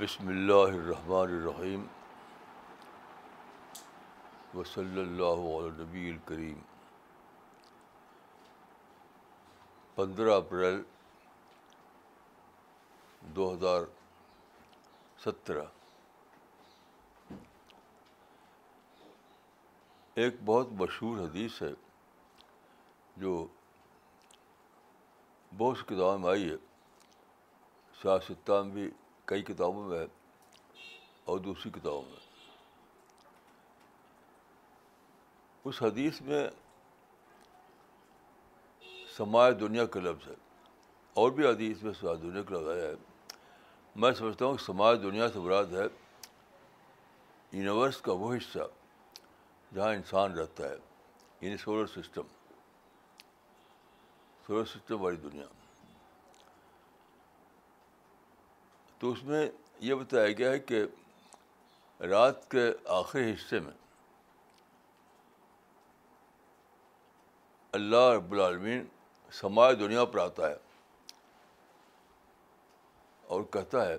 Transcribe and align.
بسم 0.00 0.28
اللہ 0.28 0.52
الرحمن 0.52 1.16
الرحیم 1.16 1.82
وصلی 4.54 5.00
اللہ 5.00 5.42
علیہ 5.48 5.70
نبی 5.78 6.10
الکریم 6.10 6.58
پندرہ 9.96 10.36
اپریل 10.36 10.80
دو 13.36 13.52
ہزار 13.54 13.82
سترہ 15.18 15.64
ایک 20.18 20.34
بہت 20.44 20.68
مشہور 20.72 21.18
حدیث 21.18 21.62
ہے 21.62 21.68
جو 23.16 23.46
بہت 25.58 25.76
سی 25.76 25.84
کتابوں 25.84 26.18
میں 26.18 26.30
آئی 26.30 26.50
ہے۔ 26.50 26.56
سیاستہ 28.02 28.52
میں 28.52 28.72
بھی 28.72 28.90
کئی 29.24 29.42
کتابوں 29.42 29.88
میں 29.88 29.98
ہے 29.98 30.06
اور 31.24 31.38
دوسری 31.38 31.70
کتابوں 31.70 32.02
میں۔ 32.02 32.16
اس 35.64 35.82
حدیث 35.82 36.20
میں 36.20 36.48
سماج 39.16 39.56
دنیا 39.60 39.86
کا 39.86 40.00
لفظ 40.00 40.28
ہے۔ 40.28 40.34
اور 41.14 41.30
بھی 41.30 41.46
حدیث 41.46 41.82
میں 41.82 41.92
سماج 42.00 42.18
دنیا 42.22 42.42
کا 42.42 42.54
لفظ 42.54 42.68
آیا 42.68 42.86
ہے۔ 42.86 42.94
میں 43.96 44.12
سمجھتا 44.12 44.44
ہوں 44.44 44.56
کہ 44.56 44.64
سماج 44.64 44.98
دنیا 45.02 45.28
سے 45.28 45.38
مراد 45.38 45.64
ہے۔ 45.64 45.84
یونیورس 47.52 48.00
کا 48.00 48.12
وہ 48.12 48.34
حصہ 48.34 48.58
جہاں 49.74 49.92
انسان 49.94 50.38
رہتا 50.38 50.68
ہے 50.68 50.76
یعنی 51.40 51.56
سولر 51.56 51.86
سسٹم 51.86 52.26
سولر 54.46 54.64
سسٹم 54.64 55.00
والی 55.00 55.16
دنیا. 55.16 55.46
تو 58.98 59.10
اس 59.12 59.22
میں 59.24 59.48
یہ 59.80 59.94
بتایا 59.94 60.32
گیا 60.32 60.50
ہے 60.50 60.58
کہ 60.58 60.84
رات 62.00 62.50
کے 62.50 62.64
آخری 62.88 63.32
حصے 63.34 63.60
میں 63.60 63.72
اللہ 67.72 68.10
رب 68.16 68.32
العالمین 68.32 68.84
سماج 69.32 69.78
دنیا 69.80 70.04
پر 70.04 70.18
آتا 70.18 70.48
ہے 70.50 70.56
اور 73.22 73.42
کہتا 73.42 73.86
ہے، 73.88 73.96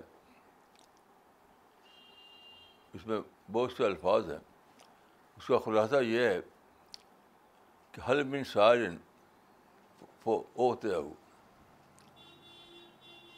اس 2.94 3.06
میں 3.06 3.20
بہت 3.52 3.72
سے 3.72 3.84
الفاظ 3.84 4.30
ہیں۔ 4.30 4.38
اس 5.40 5.46
کا 5.46 5.58
خلاصہ 5.58 5.96
یہ 5.96 6.20
ہے 6.20 6.40
کہ 7.92 8.10
حل 8.10 8.22
من 8.22 8.44
سارن 8.44 8.96
ہوتے 10.26 10.94
ہو 10.94 11.12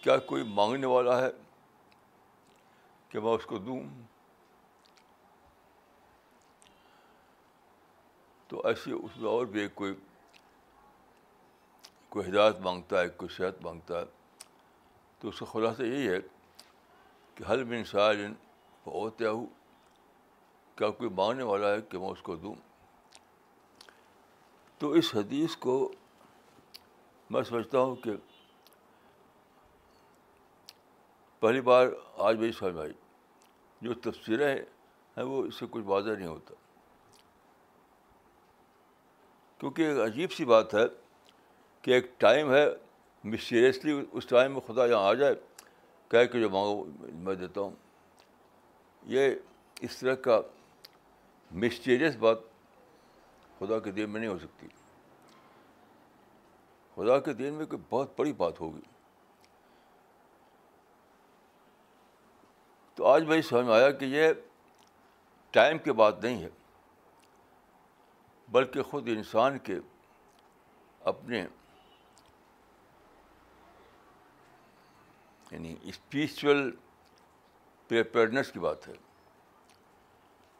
کیا 0.02 0.16
کوئی 0.18 0.42
مانگنے 0.42 0.86
والا 0.86 1.22
ہے 1.22 1.30
کہ 3.08 3.20
میں 3.20 3.32
اس 3.32 3.44
کو 3.44 3.58
دوں؟ 3.58 3.82
تو 8.48 8.66
ایسی 8.66 8.92
اس 8.92 9.16
میں 9.16 9.30
اور 9.30 9.46
بھی 9.46 9.68
کوئی 9.68 9.94
کوئی 12.08 12.30
ہدایت 12.30 12.56
مانگتا 12.60 13.00
ہے، 13.00 13.08
کوئی 13.08 13.36
صحت 13.36 13.62
مانگتا 13.62 13.98
ہے۔ 13.98 14.04
تو 15.18 15.28
اس 15.28 15.38
کا 15.38 15.46
خلاصہ 15.46 15.82
یہی 15.82 16.08
ہے 16.08 16.18
کہ 17.34 17.44
حل 17.50 17.64
بن 17.64 17.84
سارن 17.84 18.32
ہوتے 18.86 19.26
ہو 19.26 19.46
کیا 20.82 20.90
کوئی 20.90 21.10
مانگنے 21.10 21.42
والا 21.42 21.72
ہے 21.72 21.82
کہ 21.82 21.98
میں 21.98 22.08
اس 22.08 22.22
کو 22.22 22.36
دوں۔ 22.36 22.54
تو 24.78 24.90
اس 24.90 25.14
حدیث 25.14 25.56
کو 25.56 25.92
میں 27.30 27.42
سمجھتا 27.42 27.78
ہوں 27.78 27.96
کہ 27.96 28.10
پہلی 31.40 31.60
بار 31.60 31.86
آج 32.18 32.36
میری 32.36 32.52
سمجھ 32.52 32.76
آئی۔ 32.76 32.92
جو 33.80 33.94
تفسیریں 33.94 34.56
ہیں 35.16 35.22
وہ 35.22 35.44
اس 35.44 35.54
سے 35.54 35.66
کچھ 35.70 35.84
واضح 35.84 36.10
نہیں 36.10 36.28
ہوتا۔ 36.28 36.54
کیونکہ 39.58 39.82
ایک 39.82 39.98
عجیب 39.98 40.32
سی 40.32 40.44
بات 40.44 40.74
ہے 40.74 40.84
کہ 41.82 41.90
ایک 41.90 42.20
ٹائم 42.20 42.54
ہے 42.54 42.66
مسٹیریسلی 43.24 44.04
اس 44.12 44.26
ٹائم 44.26 44.52
میں 44.52 44.60
خدا 44.60 44.86
یہاں 44.86 45.04
آ 45.04 45.14
جائے، 45.14 45.34
کہہ 46.08 46.24
کہ 46.24 46.40
جو 46.40 46.50
مانگو، 46.50 46.84
میں 47.00 47.34
دیتا 47.34 47.60
ہوں۔ 47.60 47.70
یہ 49.02 49.34
اس 49.80 49.96
طرح 49.96 50.14
کا 50.14 50.40
مسٹیریس 51.52 52.16
بات 52.16 52.38
خدا 53.58 53.78
کے 53.78 53.90
دین 53.90 54.10
میں 54.10 54.20
نہیں 54.20 54.30
ہو 54.30 54.38
سکتی۔ 54.38 54.68
خدا 56.94 57.20
کے 57.20 57.32
دین 57.32 57.54
میں 57.54 57.66
کوئی 57.66 57.82
بہت 57.90 58.18
بڑی 58.18 58.32
بات 58.32 58.60
ہوگی۔ 58.60 58.80
تو 62.94 63.06
آج 63.06 63.24
میں 63.24 63.42
سمجھ 63.42 63.66
میں 63.66 63.74
آیا 63.74 63.90
کہ 63.90 64.04
یہ 64.04 64.32
ٹائم 65.50 65.78
کی 65.78 65.92
بات 65.92 66.24
نہیں 66.24 66.42
ہے، 66.42 66.48
بلکہ 68.48 68.82
خود 68.82 69.08
انسان 69.08 69.58
کے 69.58 69.74
اپنے 71.00 71.46
یعنی 75.50 75.76
اسپریچول 75.82 76.76
پریپیئرنیس 77.88 78.52
کی 78.52 78.58
بات 78.58 78.88
ہے۔ 78.88 79.11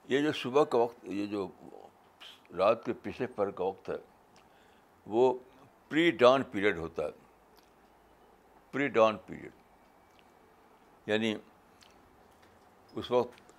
یہ 0.08 0.20
جو 0.20 0.32
صبح 0.32 0.64
کا 0.64 0.78
وقت، 0.78 1.04
یہ 1.04 1.26
جو 1.26 1.48
رات 2.58 2.84
کے 2.84 2.92
پچھلے 2.92 3.26
پر 3.26 3.50
کا 3.50 3.64
وقت 3.64 3.88
ہے، 3.88 3.94
وہ 5.06 5.38
پری 5.88 6.10
ڈان 6.10 6.42
پیریڈ 6.42 6.78
ہوتا 6.78 7.02
ہے۔ 7.02 7.10
پری 8.70 8.88
ڈان 8.88 9.16
پیریڈ 9.26 9.52
یعنی 11.06 11.34
اس 12.92 13.10
وقت 13.10 13.52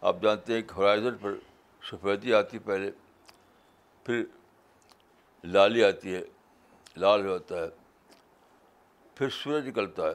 آپ 0.00 0.16
جانتے 0.22 0.54
ہیں 0.54 0.62
کہ 0.62 0.72
ہورائزن 0.72 1.18
پر 1.18 1.34
سفیدی 1.82 2.34
آتی 2.34 2.58
پہلے، 2.58 2.90
پھر 4.04 4.24
لالی 5.44 5.84
آتی 5.84 6.14
ہے، 6.14 6.22
لال 6.96 7.26
ہوتا 7.26 7.58
ہے، 7.58 7.68
پھر 9.14 9.28
سورج 9.30 9.68
نکلتا 9.68 10.06
ہے۔ 10.06 10.14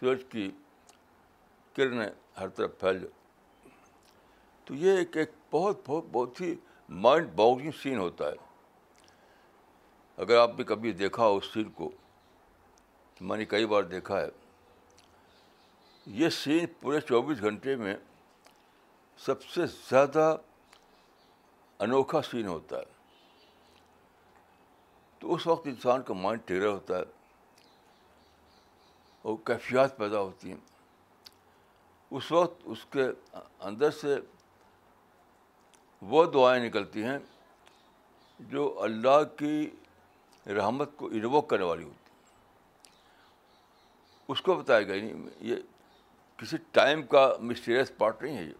سورج 0.00 0.22
کی 0.28 0.50
کرنیں 1.72 2.08
ہر 2.40 2.48
طرف 2.48 2.78
پھیل 2.80 3.00
جاتی 3.00 3.25
تو 4.66 4.74
یہ 4.74 4.96
ایک 4.98 5.16
ایک 5.16 5.30
بہت 5.52 5.80
بہت 5.86 6.04
بہت 6.12 6.40
ہی 6.40 6.54
مائنڈ 6.88 7.32
باؤنڈنگ 7.32 7.70
سین 7.82 7.98
ہوتا 7.98 8.24
ہے۔ 8.28 8.36
اگر 10.16 10.38
آپ 10.38 10.50
نے 10.58 10.64
کبھی 10.64 10.92
دیکھا 10.92 11.26
ہو 11.26 11.36
اس 11.36 11.44
سین 11.52 11.70
کو 11.70 11.90
میں 13.20 13.36
نے 13.36 13.44
کئی 13.44 13.66
بار 13.66 13.82
دیکھا 13.82 14.20
ہے۔ 14.20 14.28
یہ 16.06 16.28
سین 16.28 16.66
پورے 16.80 17.00
چوبیس 17.00 17.40
گھنٹے 17.40 17.76
میں 17.76 17.96
سب 19.18 19.44
سے 19.44 19.66
زیادہ 19.66 20.36
انوکھا 21.78 22.22
سین 22.22 22.46
ہوتا 22.46 22.76
ہے۔ 22.76 22.84
تو 25.18 25.34
اس 25.34 25.46
وقت 25.46 25.66
انسان 25.66 26.02
کا 26.02 26.14
مائنڈ 26.14 26.40
ٹیرا 26.44 26.70
ہوتا 26.70 26.98
ہے 26.98 27.04
اور 29.22 29.34
کیفیات 29.44 29.96
پیدا 29.96 30.20
ہوتی 30.20 30.50
ہیں۔ 30.50 30.60
اس 32.10 32.32
وقت 32.32 32.60
اس 32.64 32.86
کے 32.90 33.04
اندر 33.60 33.90
سے 33.90 34.16
وہ 36.02 36.24
دعائیں 36.24 36.68
نکلتی 36.68 37.04
ہیں 37.04 37.18
جو 38.40 38.82
اللہ 38.82 39.38
کی 39.38 39.70
رحمت 40.46 40.90
کو 40.96 41.06
انووک 41.06 41.50
کرنے 41.50 41.64
والی 41.64 41.84
ہوتی 41.84 41.96
اس 44.28 44.42
کو 44.42 44.54
بتایا 44.54 44.82
گیا 44.82 44.96
نہیں، 44.96 45.28
یہ 45.40 45.56
کسی 46.36 46.56
ٹائم 46.70 47.02
کا 47.02 47.34
مسٹیریس 47.40 47.92
پارٹ 47.98 48.22
نہیں 48.22 48.36
ہے 48.36 48.42
یہ۔ 48.42 48.52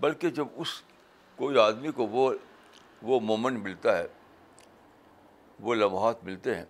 بلکہ 0.00 0.30
جب 0.30 0.46
اس 0.56 0.82
کوئی 1.36 1.58
آدمی 1.58 1.90
کو 1.90 2.06
وہ 2.06 2.32
وہ 3.02 3.20
مومنٹ 3.20 3.62
ملتا 3.62 3.98
ہے، 3.98 4.06
وہ 5.60 5.74
لمحات 5.74 6.24
ملتے 6.24 6.54
ہیں، 6.54 6.64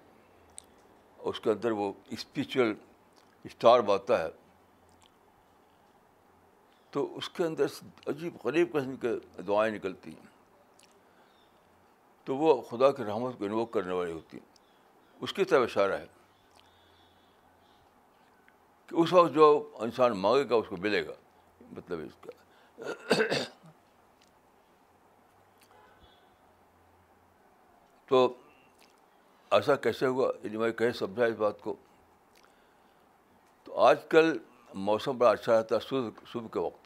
اس 1.18 1.40
کے 1.40 1.50
اندر 1.50 1.70
وہ 1.70 1.92
اسپریچل 2.10 2.74
اسٹار 3.44 3.80
باتا 3.80 4.22
ہے۔ 4.22 4.28
تو 6.94 7.16
اس 7.16 7.28
کے 7.28 7.44
اندر 7.44 7.64
عجیب 8.06 8.36
غریب 8.44 8.72
قسم 8.72 8.96
کے 8.96 9.42
دعائیں 9.42 9.74
نکلتی 9.74 10.10
ہیں۔ 10.10 10.26
تو 12.24 12.36
وہ 12.36 12.62
خدا 12.62 12.90
کی 12.90 13.04
رحمت 13.04 13.38
کو 13.38 13.44
انووک 13.44 13.72
کرنے 13.72 13.92
والی 13.92 14.12
ہوتی 14.12 14.36
ہیں۔ 14.36 14.52
اس 15.20 15.32
کی 15.32 15.44
طرف 15.44 15.62
اشارہ 15.62 15.92
ہے 15.92 16.06
کہ 18.86 18.94
اس 18.94 19.12
وقت 19.12 19.34
جو 19.34 19.70
انسان 19.74 20.12
مانگے 20.12 20.48
گا، 20.48 20.54
اس 20.54 20.66
کو 20.68 20.76
ملے 20.76 21.06
گا۔ 21.06 21.12
مطلب 21.60 21.98
اس 21.98 22.26
کا۔ 22.26 22.30
تو 28.06 28.34
ایسا 29.50 29.76
کیسے 29.76 30.06
ہوا؟ 30.06 30.32
یعنی 30.42 30.56
میں 30.56 30.72
کہیں 30.72 30.92
سمجھا 30.92 31.24
اس 31.24 31.34
بات 31.34 31.60
کو؟ 31.60 31.74
تو 33.64 33.80
آج 33.80 33.96
کل 34.08 34.38
موسم 34.74 35.18
بڑا 35.18 35.30
اچھا 35.30 35.58
رہتا 35.58 35.74
ہے، 35.74 35.80
صبح 35.80 36.08
صبح 36.32 36.48
کے 36.52 36.58
وقت۔ 36.58 36.83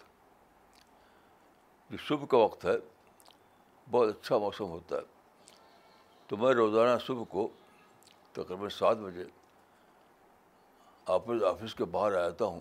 جو 1.91 1.97
صبح 2.09 2.27
کا 2.27 2.37
وقت 2.37 2.65
ہے 2.65 2.77
بہت 3.87 4.09
اچھا 4.09 4.39
موسم 4.39 4.65
ہوتا 4.65 4.97
ہے 4.97 5.17
تو 6.27 6.37
میں 6.37 6.53
روزانہ 6.55 6.99
صبح 7.07 7.25
کو 7.25 7.49
تقریباً 8.33 8.69
سات 8.69 8.97
بجے 8.97 9.25
آفس 11.07 11.43
آفس 11.43 11.75
کے 11.75 11.85
باہر 11.85 12.17
آ 12.17 12.23
جاتا 12.23 12.45
ہوں 12.45 12.61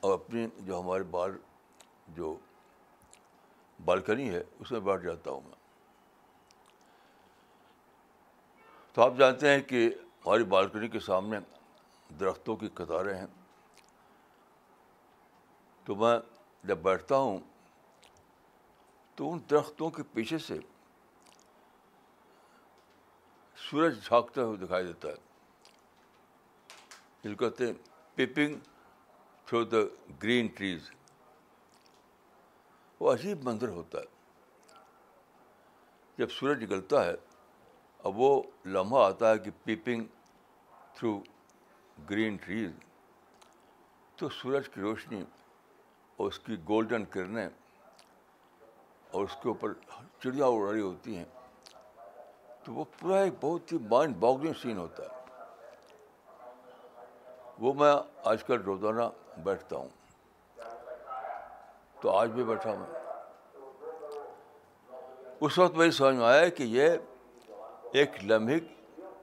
اور 0.00 0.12
اپنی 0.14 0.46
جو 0.58 0.80
ہمارے 0.80 1.02
بال 1.02 1.36
جو 2.08 2.34
بالکنی 3.80 4.28
ہے 4.30 4.42
اس 4.58 4.72
میں 4.72 4.80
بیٹھ 4.80 5.02
جاتا 5.02 5.30
ہوں 5.30 5.40
میں 5.40 5.60
تو 8.96 9.02
آپ 9.02 9.12
جانتے 9.18 9.48
ہیں 9.48 9.60
کہ 9.60 9.88
ہماری 10.26 10.44
بالکنی 10.44 10.88
کے 10.88 11.00
سامنے 11.00 11.38
درختوں 12.10 12.56
کی 12.56 12.68
قطاریں 12.68 13.14
ہیں 13.14 13.26
تو 15.86 15.94
میں 15.94 16.18
جب 16.64 16.78
بیٹھتا 16.78 17.16
ہوں 17.16 17.38
تو 19.14 19.32
ان 19.32 19.38
درختوں 19.50 19.90
کے 19.90 20.02
پیچھے 20.02 20.38
سے 20.38 20.58
سورج 23.56 24.04
جھانکتا 24.04 24.42
ہوئے 24.42 24.56
دکھائی 24.56 24.86
دیتا 24.86 25.08
ہے۔ 25.08 25.14
جس 27.22 27.38
کہتے 27.38 27.66
ہیں 27.66 27.72
peeping 28.14 28.58
through 29.44 29.64
the 29.64 29.76
green 30.22 30.46
trees 30.46 30.90
وہ 33.00 33.12
عجیب 33.12 33.42
منظر 33.42 33.68
ہوتا 33.68 33.98
ہے۔ 33.98 34.04
جب 36.18 36.30
سورج 36.30 36.62
نکلتا 36.64 37.04
ہے، 37.04 37.14
اب 37.98 38.12
وہ 38.18 38.42
لمحہ 38.66 39.04
آتا 39.04 39.30
ہے 39.30 39.38
کہ 39.38 39.50
پیپنگ 39.64 40.04
تھرو 40.94 41.20
گرین 42.10 42.36
ٹریز 42.36 42.70
تو 44.16 44.28
سورج 44.28 44.68
کی 44.68 44.80
روشنی 44.80 45.24
اور 46.16 46.26
اس 46.26 46.38
کی 46.38 46.56
گولڈن 46.68 47.04
کرنیں 47.04 47.48
اور 49.12 49.24
اس 49.24 49.36
کے 49.42 49.48
اوپر 49.48 49.72
چڑیا 50.22 50.46
اڑ 50.46 50.68
رہی 50.68 50.80
ہوتی 50.80 51.16
ہیں، 51.16 51.24
تو 52.64 52.72
وہ 52.72 52.84
پورا 52.98 53.20
ایک 53.20 53.32
بہت 53.40 53.72
ہی 53.72 53.78
مائنڈ 53.90 54.16
باگنگ 54.16 54.52
سین 54.62 54.78
ہوتا 54.78 55.02
ہے۔ 55.02 55.20
وہ 57.58 57.72
میں 57.74 57.94
آج 58.24 58.44
کل 58.44 58.62
روزانہ 58.62 59.02
بیٹھتا 59.44 59.76
ہوں۔ 59.76 59.88
تو 62.00 62.10
آج 62.10 62.30
بھی 62.30 62.44
بیٹھا 62.44 62.74
میں 62.74 63.00
اس 65.40 65.58
وقت 65.58 65.74
میری 65.76 65.90
سمجھ 65.90 66.14
میں 66.14 66.26
آیا 66.26 66.48
کہ 66.48 66.62
یہ 66.62 66.88
ایک 67.92 68.24
لمحے 68.24 68.58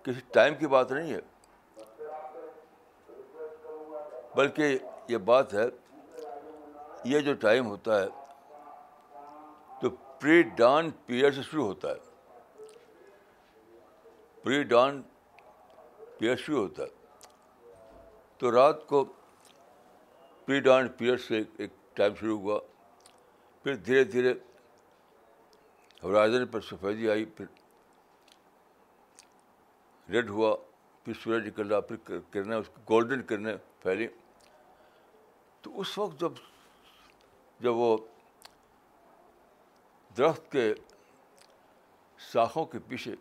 کسی 0.03 0.21
ٹائم 0.31 0.55
کی 0.55 0.67
بات 0.67 0.91
نہیں 0.91 1.13
ہے، 1.13 1.19
بلکہ 4.35 4.77
یہ 5.07 5.17
بات 5.17 5.53
ہے، 5.53 5.65
یہ 7.03 7.19
جو 7.19 7.33
ٹائم 7.33 7.67
ہوتا 7.67 8.01
ہے 8.01 8.07
تو 9.81 9.89
پری 9.89 10.41
ڈان 10.41 10.89
پیریڈ 10.91 11.35
سے 11.35 11.41
شروع 11.41 11.65
ہوتا 11.65 11.87
ہے۔ 11.87 11.99
پری 14.43 14.63
ڈان 14.63 15.01
پیریڈ 16.17 16.39
شروع 16.39 16.61
ہوتا 16.61 16.83
ہے۔ 16.83 16.89
تو 18.37 18.51
رات 18.51 18.87
کو 18.87 19.05
پری 20.45 20.59
ڈان 20.59 20.87
پیریڈ 20.87 21.21
سے 21.21 21.43
ایک 21.57 21.69
ٹائم 21.93 22.15
شروع 22.15 22.39
ہوا۔ 22.39 22.59
پھر 23.63 23.75
دھیرے 23.75 24.03
دھیرے 24.03 24.33
ہورائزن 26.03 26.47
پر 26.47 26.61
سفیدی 26.61 27.09
آئی، 27.09 27.25
پھر 27.25 27.45
ریڈ 30.09 30.29
ہوا، 30.29 30.55
پھر 31.03 31.13
سورج 31.13 31.47
نکل 31.47 31.67
رہا، 31.67 31.79
پھر 31.79 32.19
کرنے 32.31 32.55
اس 32.55 32.67
کو 32.67 32.81
گولڈن 32.89 33.21
کرنے 33.21 33.53
پھیلی 33.79 34.07
تو 35.61 35.79
اس 35.79 35.97
وقت 35.97 36.19
جب 36.19 36.31
جب 37.59 37.75
وہ 37.75 37.97
درخت 40.17 40.51
کے 40.51 40.73
شاخوں 42.19 42.65
کے 42.65 42.79
پیچھے 42.79 43.15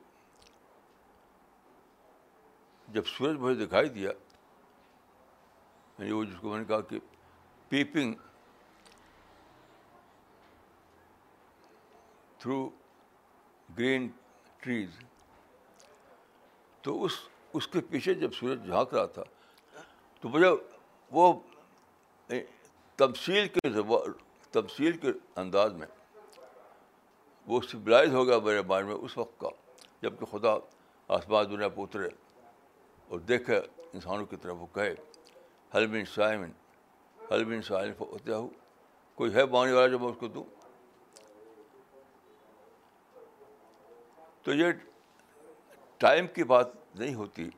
جب 2.88 3.06
سورج 3.06 3.36
مجھے 3.36 3.66
دکھائی 3.66 3.88
دیا 3.88 4.10
یعنی 5.98 6.12
وہ 6.12 6.24
جس 6.24 6.40
کو 6.40 6.50
میں 6.50 6.58
نے 6.58 6.64
کہا 6.64 6.80
کہ 6.80 6.98
پیپنگ 7.68 8.14
تھرو 12.38 12.68
گرین 13.68 14.08
ٹریز 14.58 14.98
تو 16.84 17.04
اس 17.04 17.12
اس 17.54 17.66
کے 17.68 17.80
پیچھے 17.80 18.14
جب 18.14 18.34
سورج 18.34 18.66
جھانک 18.66 18.94
رہا 18.94 19.06
تھا، 19.06 19.22
تو 20.22 20.28
مجھے 20.28 20.48
وہ 21.12 21.32
تمثیل 22.98 23.48
کے 23.48 23.68
تمثیل 24.52 24.96
کے 24.96 25.12
انداز 25.36 25.72
میں 25.72 25.86
وہ 27.48 27.60
سبلائز 27.68 28.14
ہو 28.14 28.26
گیا 28.26 28.38
میرے 28.44 28.62
مائنڈ 28.68 28.88
میں 28.88 28.94
اس 28.94 29.16
وقت 29.18 29.38
کا، 29.40 29.48
جبکہ 30.02 30.26
خدا 30.30 30.52
آسمان، 31.08 31.50
دنیا 31.50 31.68
پہ 31.68 31.80
اترے 31.80 32.08
اور 33.10 33.18
دیکھے 33.28 33.56
انسانوں 33.92 34.26
کی 34.30 34.36
طرف 34.36 34.56
وہ 34.60 34.66
کہے 34.74 34.94
حلمن 35.74 36.04
سائمن 36.14 36.50
حلمن 37.18 37.62
سائن 37.62 37.92
ہوتے 38.00 38.32
ہو 38.32 38.48
کوئی 39.18 39.34
ہے 39.34 39.44
بانے 39.54 39.72
والا 39.72 39.86
جو 39.92 39.98
میں 39.98 40.08
اس 40.08 40.16
کو 40.18 40.28
دوں؟ 40.34 40.44
تو 44.42 44.54
یہ 44.54 44.72
ٹائم 46.00 46.26
کی 46.34 46.44
بات 46.52 46.68
نہیں 46.94 47.14
ہوتی، 47.14 47.48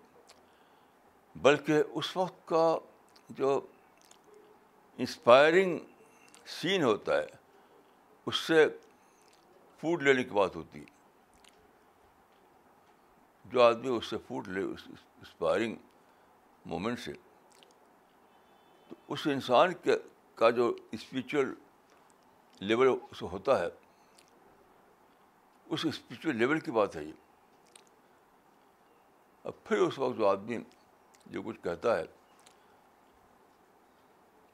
بلکہ 1.36 1.82
اس 1.98 2.16
وقت 2.16 2.46
کا 2.48 2.78
جو 3.38 3.60
انسپائرنگ 4.98 5.78
سین 6.60 6.82
ہوتا 6.84 7.18
ہے، 7.18 7.26
اس 8.26 8.36
سے 8.46 8.66
فوڈ 9.80 10.02
لینے 10.02 10.24
کی 10.24 10.30
بات 10.30 10.56
ہوتی 10.56 10.80
ہے۔ 10.80 10.84
جو 13.44 13.62
آدمی 13.62 13.88
اس 13.88 14.06
سے 14.06 14.16
فوڈ 14.18 14.48
لے، 14.48 14.62
اس 14.62 14.88
مومنٹ 16.66 16.98
سے، 16.98 17.12
تو 18.88 18.94
اس 19.08 19.26
انسان 19.26 19.74
کے، 19.74 19.96
کا 20.34 20.50
جو 20.50 20.76
اسپریچل 20.92 21.54
لیول 22.60 22.88
اس 23.10 23.22
ہوتا 23.22 23.58
ہے، 23.58 23.66
اس 25.66 25.86
اسپریچل 25.86 26.36
لیول 26.36 26.60
کی 26.60 26.70
بات 26.70 26.96
ہے 26.96 27.04
یہ۔ 27.04 27.12
اب 29.44 29.52
پھر 29.64 29.78
اس 29.78 29.98
وقت 29.98 30.18
جو 30.18 30.28
آدمی 30.28 30.58
جو 31.26 31.42
کچھ 31.42 31.60
کہتا 31.62 31.98
ہے، 31.98 32.04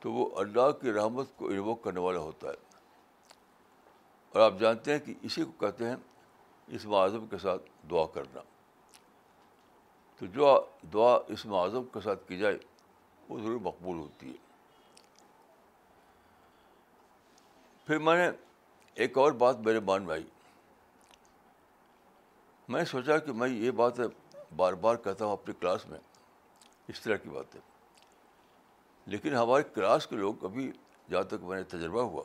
تو 0.00 0.12
وہ 0.12 0.38
اللہ 0.38 0.70
کی 0.70 0.92
رحمت 0.92 1.26
کو 1.36 1.48
انووک 1.48 1.82
کرنے 1.82 2.00
والا 2.00 2.18
ہوتا 2.18 2.48
ہے۔ 2.48 2.65
اور 4.30 4.40
آپ 4.40 4.52
جانتے 4.60 4.92
ہیں 4.92 4.98
کہ 4.98 5.14
اسی 5.22 5.44
کو 5.44 5.52
کہتے 5.52 5.88
ہیں 5.88 5.96
اس 6.66 6.84
معذم 6.84 7.26
کے 7.26 7.38
ساتھ 7.38 7.62
دعا 7.90 8.06
کرنا۔ 8.06 8.40
تو 10.18 10.26
جو 10.26 10.66
دعا 10.92 11.18
اس 11.28 11.46
معذم 11.46 11.84
کے 11.84 12.00
ساتھ 12.00 12.28
کی 12.28 12.38
جائے، 12.38 12.58
وہ 13.28 13.38
ضرور 13.38 13.60
مقبول 13.60 13.96
ہوتی 13.98 14.30
ہے۔ 14.30 14.36
پھر 17.86 17.98
میں 17.98 18.16
نے 18.16 18.36
ایک 18.94 19.18
اور 19.18 19.32
بات 19.32 19.58
میرے 19.58 19.80
مان 19.80 20.02
میں 20.02 20.12
آئی۔ 20.12 20.26
میں 22.68 22.80
نے 22.80 22.84
سوچا 22.84 23.18
کہ 23.18 23.32
میں 23.32 23.48
یہ 23.48 23.70
بات 23.70 23.92
بار 24.56 24.72
بار 24.72 24.96
کہتا 24.96 25.24
ہوں 25.24 25.32
اپنی 25.32 25.54
کلاس 25.60 25.86
میں، 25.86 25.98
اس 26.88 27.00
طرح 27.00 27.16
کی 27.16 27.28
بات 27.28 27.54
ہے 27.54 27.60
لیکن 29.06 29.34
ہمارے 29.34 29.62
کلاس 29.74 30.06
کے 30.06 30.16
لوگ 30.16 30.44
ابھی 30.44 30.72
جہاں 31.10 31.22
تک 31.22 31.34
میں 31.42 31.56
نے 31.56 31.62
تجربہ 31.62 32.02
ہوا 32.02 32.22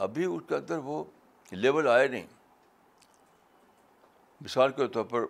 ابھی 0.00 0.24
اس 0.24 0.42
کے 0.48 0.54
اندر 0.56 0.78
وہ 0.78 1.04
لیول 1.50 1.88
آئے 1.88 2.08
نہیں۔ 2.08 2.26
مثال 4.40 4.72
کے 4.72 4.86
طور 4.88 5.04
پر 5.04 5.24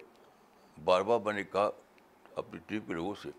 بار 0.85 1.03
بار 1.03 1.19
میں 1.21 1.33
نے 1.33 1.45
کہا 1.45 1.71
اپنی 2.37 2.59
ٹیم 2.67 2.81
کے 2.81 2.93
لوگوں 2.95 3.15
سے 3.23 3.31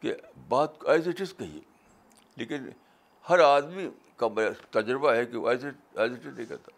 کہ 0.00 0.14
بات 0.48 0.84
ایز 0.84 1.08
اٹ 1.08 1.20
از 1.20 1.34
کہیے، 1.34 1.60
لیکن 2.36 2.68
ہر 3.28 3.38
آدمی 3.38 3.88
کا 4.16 4.28
تجربہ 4.70 5.12
ہے 5.12 5.26
کہ 5.26 5.36
وہ 5.36 5.48
ایز 5.48 5.64
ایز 5.64 6.12
اٹ 6.12 6.26
از 6.26 6.26
نہیں 6.26 6.46
کہتا۔ 6.46 6.72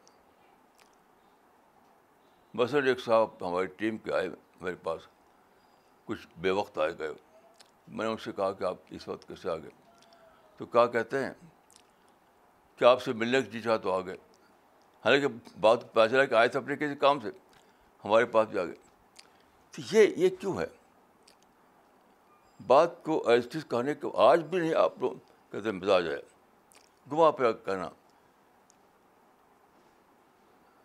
مثلاً 2.55 2.87
ایک 2.87 3.01
صاحب 3.01 3.49
ہماری 3.49 3.67
ٹیم 3.67 3.99
کے 3.99 4.13
آئے، 4.13 4.29
میرے 4.61 4.77
پاس 4.83 5.07
کچھ 6.05 6.27
بے 6.39 6.51
وقت 6.51 6.79
آئے 6.79 6.99
گئے۔ 6.99 7.13
میں 7.89 8.05
نے 8.07 8.11
ان 8.11 8.19
سے 8.19 8.33
کہا 8.33 8.53
کہ 8.53 8.65
آپ 8.65 8.77
اس 8.91 9.09
وقت 9.09 9.29
کیسے 9.29 9.51
آ 9.51 9.57
گئے 9.57 9.71
تو 10.57 10.67
کیا 10.67 10.87
کہتے 10.87 11.25
ہیں 11.25 11.33
کہ 12.83 12.87
آپ 12.87 13.03
سے 13.03 13.13
ملنے 13.13 13.43
کی 13.43 13.51
جی 13.51 13.61
چاہ 13.61 13.77
تو 13.77 13.93
آ 13.93 14.01
گئے۔ 14.01 14.17
حالانکہ 15.05 15.27
بات 15.61 15.93
پتا 15.93 16.09
چلا 16.09 16.25
کہ 16.25 16.35
آئے 16.35 16.49
تھے 16.49 16.59
اپنے 16.59 16.77
کسی 16.77 16.95
کام 16.95 17.21
سے، 17.21 17.29
ہمارے 18.05 18.25
پاس 18.25 18.49
بھی 18.49 18.59
آ 18.59 18.65
گئے۔ 18.65 18.75
تو 19.71 19.83
یہ 19.93 20.07
یہ 20.17 20.29
کیوں 20.41 20.61
ہے؟ 20.61 20.67
بات 22.67 23.03
کو 23.03 23.29
ایسٹیز 23.29 23.67
کہنے 23.71 23.95
کو 23.95 24.21
آج 24.21 24.41
بھی 24.43 24.59
نہیں، 24.59 24.75
آپ 24.75 24.93
لوگ 24.99 25.13
کہتے 25.53 25.71
ہیں 25.71 25.73
مزاج 25.73 26.09
ہے۔ 26.09 26.21
گما 27.13 27.31
پہ 27.31 27.53
کہنا۔ 27.53 27.91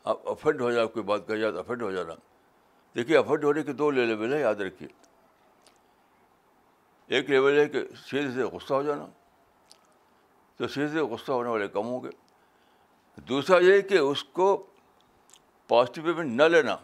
آپ 0.03 0.29
افنڈ 0.29 0.61
ہو 0.61 0.71
جائے 0.71 0.87
کوئی 0.87 1.03
بات 1.03 1.27
کہی 1.27 1.39
جائے 1.39 1.51
تو 1.51 1.59
افنڈ 1.59 1.81
ہو 1.81 1.91
جانا۔ 1.91 2.13
دیکھیے 2.95 3.17
افنڈ 3.17 3.43
ہونے 3.43 3.63
کے 3.63 3.73
دو 3.73 3.91
لیول 3.91 4.33
ہیں، 4.33 4.41
یاد 4.41 4.55
رکھیے۔ 4.55 4.89
ایک 7.07 7.29
لیول 7.29 7.59
ہے 7.59 7.65
کہ 7.65 7.81
سیدھے 8.09 8.31
سے 8.31 8.43
غصہ 8.43 8.73
ہو 8.73 8.83
جانا۔ 8.83 9.07
تو 10.57 10.67
سیدھے 10.67 10.99
غصہ 10.99 11.31
ہونے 11.31 11.49
والے 11.49 11.67
کم 11.67 11.87
ہوں 11.87 12.03
گے 12.03 12.09
دوسرا 13.21 13.57
یہ 13.57 13.81
کہ 13.81 13.97
اس 13.97 14.23
کو 14.23 14.65
پازیٹیو 15.67 16.03
وے 16.03 16.13
میں 16.13 16.23
نہ 16.23 16.43
لینا۔ 16.43 16.75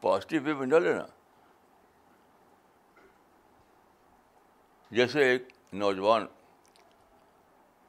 پازیٹیو 0.00 0.42
وے 0.44 0.54
میں 0.54 0.66
نہ 0.66 0.74
لینا۔ 0.74 1.06
جیسے 4.90 5.24
ایک 5.24 5.48
نوجوان 5.72 6.26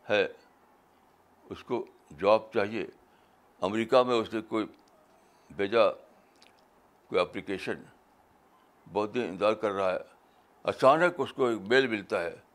ہے، 0.10 0.28
اس 1.50 1.64
کو 1.64 1.86
جاب 2.20 2.42
چاہیے۔ 2.54 2.88
امریکہ 3.62 4.04
میں 4.04 4.16
اس 4.16 4.34
نے 4.34 4.42
کوئی 4.42 4.66
بھیجا، 5.56 5.90
کوئی 7.08 7.20
اپلیکیشن 7.20 7.84
بہت 8.94 9.14
دن 9.14 9.22
انتظار 9.22 9.54
کر 9.54 9.72
رہا 9.72 9.92
ہے۔ 9.92 10.00
اچانک 10.64 11.14
اس 11.18 11.34
کو 11.34 11.48
ایک 11.48 11.60
میل 11.62 11.88
ملتا 11.88 12.22
ہے۔ 12.22 12.47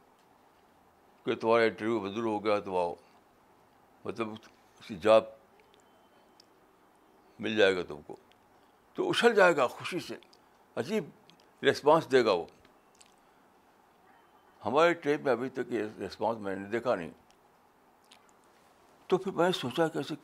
کہ 1.25 1.35
تمہارا 1.35 1.62
انٹرویو 1.62 2.00
بدل 2.00 2.25
ہو 2.25 2.45
گیا 2.45 2.59
تو 2.59 2.79
آؤ۔ 2.79 2.95
مطلب 4.05 4.29
اس 4.81 4.88
کی 4.88 4.97
جاب 4.97 5.25
مل 7.38 7.57
جائے 7.57 7.76
گا 7.76 7.83
تم 7.88 8.02
کو۔ 8.07 8.17
تو 8.95 9.11
اچھل 9.11 9.35
جائے 9.35 9.57
گا 9.57 9.67
خوشی 9.67 10.00
سے۔ 10.00 10.17
عجیب 10.76 11.05
ریسپانس 11.62 12.12
دے 12.12 12.25
گا 12.25 12.33
وہ۔ 12.33 12.45
ہمارے 14.67 14.95
ٹرین 14.95 15.21
میں 15.23 15.33
ابھی 15.33 15.49
تک 15.49 15.61
یہ 15.69 15.83
ریسپانس 15.99 16.38
میں 16.38 16.57
نے 16.57 16.69
دیکھا 16.69 16.95
نہیں۔ 16.95 17.11
تو 19.07 19.19
پھر 19.19 19.33
میں 19.33 19.47
نے 19.47 19.52
سوچا 19.52 19.88
کہ 19.88 19.99
ایسے 19.99 20.14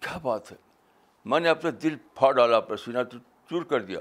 کیا 0.00 0.18
بات 0.18 0.52
ہے۔ 0.52 0.56
میں 1.24 1.40
نے 1.40 1.48
اپنا 1.48 1.70
دل 1.82 1.96
پھاڑ 2.14 2.32
ڈالا، 2.32 2.56
اپنا 2.56 2.76
سینہ 2.76 2.98
چور 3.50 3.62
کر 3.62 3.80
دیا۔ 3.80 4.00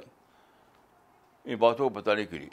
ان 1.46 1.56
باتوں 1.56 1.90
کو 1.90 1.96
بتانے 1.96 2.26
کے 2.26 2.38
لیے۔ 2.38 2.50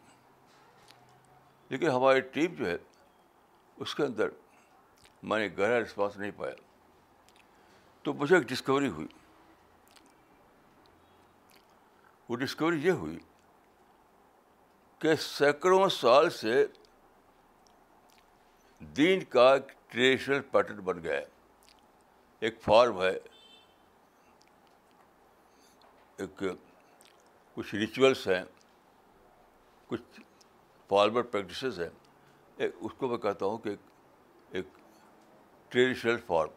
لیکن 1.68 1.90
ہماری 1.90 2.20
ٹیم 2.20 2.54
جو 2.54 2.66
ہے 2.66 2.76
اس 3.78 3.94
کے 3.94 4.02
اندر 4.02 4.28
میں 5.22 5.48
نے 5.48 5.56
گہرا 5.58 5.80
رسپانس 5.80 6.16
نہیں 6.16 6.30
پایا۔ 6.36 6.54
تو 8.02 8.12
مجھے 8.12 8.36
ایک 8.36 8.44
ڈسکوری 8.48 8.88
ہوئی۔ 8.88 9.06
وہ 12.28 12.36
ڈسکوری 12.36 12.82
یہ 12.82 12.90
ہوئی 12.90 13.18
کہ 14.98 15.14
سینکڑوں 15.14 15.88
سال 15.88 16.30
سے 16.30 16.66
دین 18.80 19.24
کا 19.24 19.56
ٹریڈیشنل 19.86 20.40
پیٹرن 20.40 20.76
بن 20.76 21.02
گیا 21.02 21.16
ہے۔ 21.16 21.24
ایک 22.40 22.62
فارم 22.62 23.02
ہے۔ 23.02 23.18
ایک 26.16 26.42
کچھ 27.54 27.74
ریچولس 27.74 28.28
ہیں۔ 28.28 28.44
کچھ 29.86 30.20
فارمر 30.88 31.22
پریکٹسز 31.22 31.80
ہیں۔ 31.80 32.07
اس 32.58 32.92
کو 32.98 33.08
میں 33.08 33.18
کہتا 33.18 33.46
ہوں 33.46 33.58
کہ 33.58 33.70
ایک 34.50 34.66
ٹریڈیشنل 35.68 36.16
فارم 36.26 36.50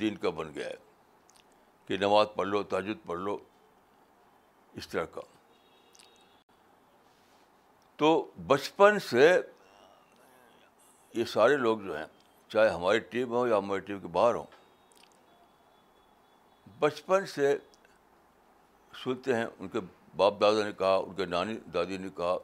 دین 0.00 0.16
کا 0.16 0.30
بن 0.30 0.54
گیا 0.54 0.66
ہے 0.66 0.74
کہ 1.86 1.96
نماز 1.96 2.26
پڑھ 2.34 2.48
لو 2.48 2.62
تاجد 2.62 3.06
پڑھ 3.06 3.18
لو، 3.18 3.38
اس 4.72 4.88
طرح 4.88 5.04
کا۔ 5.04 5.20
تو 7.96 8.30
بچپن 8.46 8.98
سے 8.98 9.40
یہ 11.14 11.24
سارے 11.24 11.56
لوگ 11.56 11.78
جو 11.78 11.96
ہیں، 11.98 12.06
چاہے 12.48 12.68
ہماری 12.68 12.98
ٹیم 12.98 13.32
ہو 13.32 13.46
یا 13.46 13.58
ہماری 13.58 13.80
ٹیم 13.80 14.00
کے 14.00 14.08
باہر 14.08 14.34
ہوں، 14.34 14.46
بچپن 16.78 17.26
سے 17.26 17.56
سنتے 19.04 19.34
ہیں، 19.36 19.46
ان 19.58 19.68
کے 19.68 19.78
باپ 20.16 20.40
دادا 20.40 20.64
نے 20.64 20.72
کہا، 20.72 20.96
ان 20.96 21.14
کے 21.14 21.26
نانی 21.26 21.56
دادی 21.74 21.96
نے 21.96 22.08
کہا، 22.16 22.36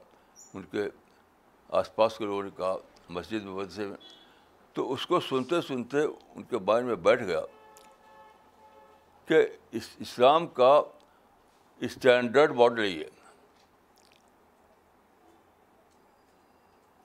ان 0.55 0.63
کے 0.63 0.89
آس 1.75 1.95
پاس 1.95 2.19
کے 2.19 2.25
لوگوں 2.25 2.43
نے 2.43 2.51
کہا، 2.57 2.77
مسجد 3.09 3.43
میں 3.43 3.53
مدرسے 3.53 3.87
میں۔ 3.87 3.97
تو 4.73 4.93
اس 4.93 5.07
کو 5.07 5.21
سنتے 5.21 5.61
سنتے 5.61 5.99
ان 6.35 6.43
کے 6.43 6.59
بارے 6.59 6.85
میں 6.85 6.95
بیٹھ 6.95 7.23
گیا 7.23 7.41
کہ 9.27 9.47
اس 9.71 9.91
اسلام 9.99 10.47
کا 10.47 10.83
اسٹینڈرڈ 11.81 12.51
ماڈل 12.51 12.83
ہی 12.83 13.03
ہے۔ 13.03 13.09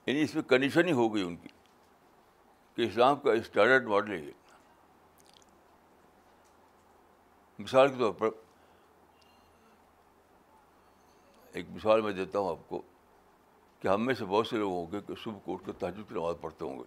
یعنی 0.06 0.22
اس 0.22 0.34
میں 0.34 0.42
کنڈیشن 0.42 0.86
ہی 0.86 0.92
ہو 0.92 1.14
گئی 1.14 1.22
ان 1.22 1.36
کی 1.36 1.48
کہ 2.74 2.82
اسلام 2.82 3.16
کا 3.16 3.32
اسٹینڈرڈ 3.32 3.86
ماڈل 3.86 4.12
ہی 4.12 4.26
ہے۔ 4.26 4.32
مثال 7.58 7.88
کے 7.88 7.94
طور 7.98 8.12
پر، 8.12 8.28
ایک 11.52 11.66
مثال 11.70 12.00
میں 12.00 12.12
دیتا 12.12 12.38
ہوں 12.38 12.50
آپ 12.50 12.68
کو۔ 12.68 12.82
کہ 13.80 13.88
ہم 13.88 14.06
میں 14.06 14.14
سے 14.14 14.24
بہت 14.24 14.46
سے 14.46 14.56
لوگ 14.56 14.72
ہوں 14.72 14.92
گے 14.92 15.00
کہ 15.00 15.14
صبح 15.22 15.38
کو 15.44 15.52
اٹھ 15.52 15.64
کر 15.66 15.72
تحجد 15.72 16.08
کی 16.08 16.14
نماز 16.14 16.34
پڑھتے 16.40 16.64
ہوں 16.64 16.78
گے۔ 16.78 16.84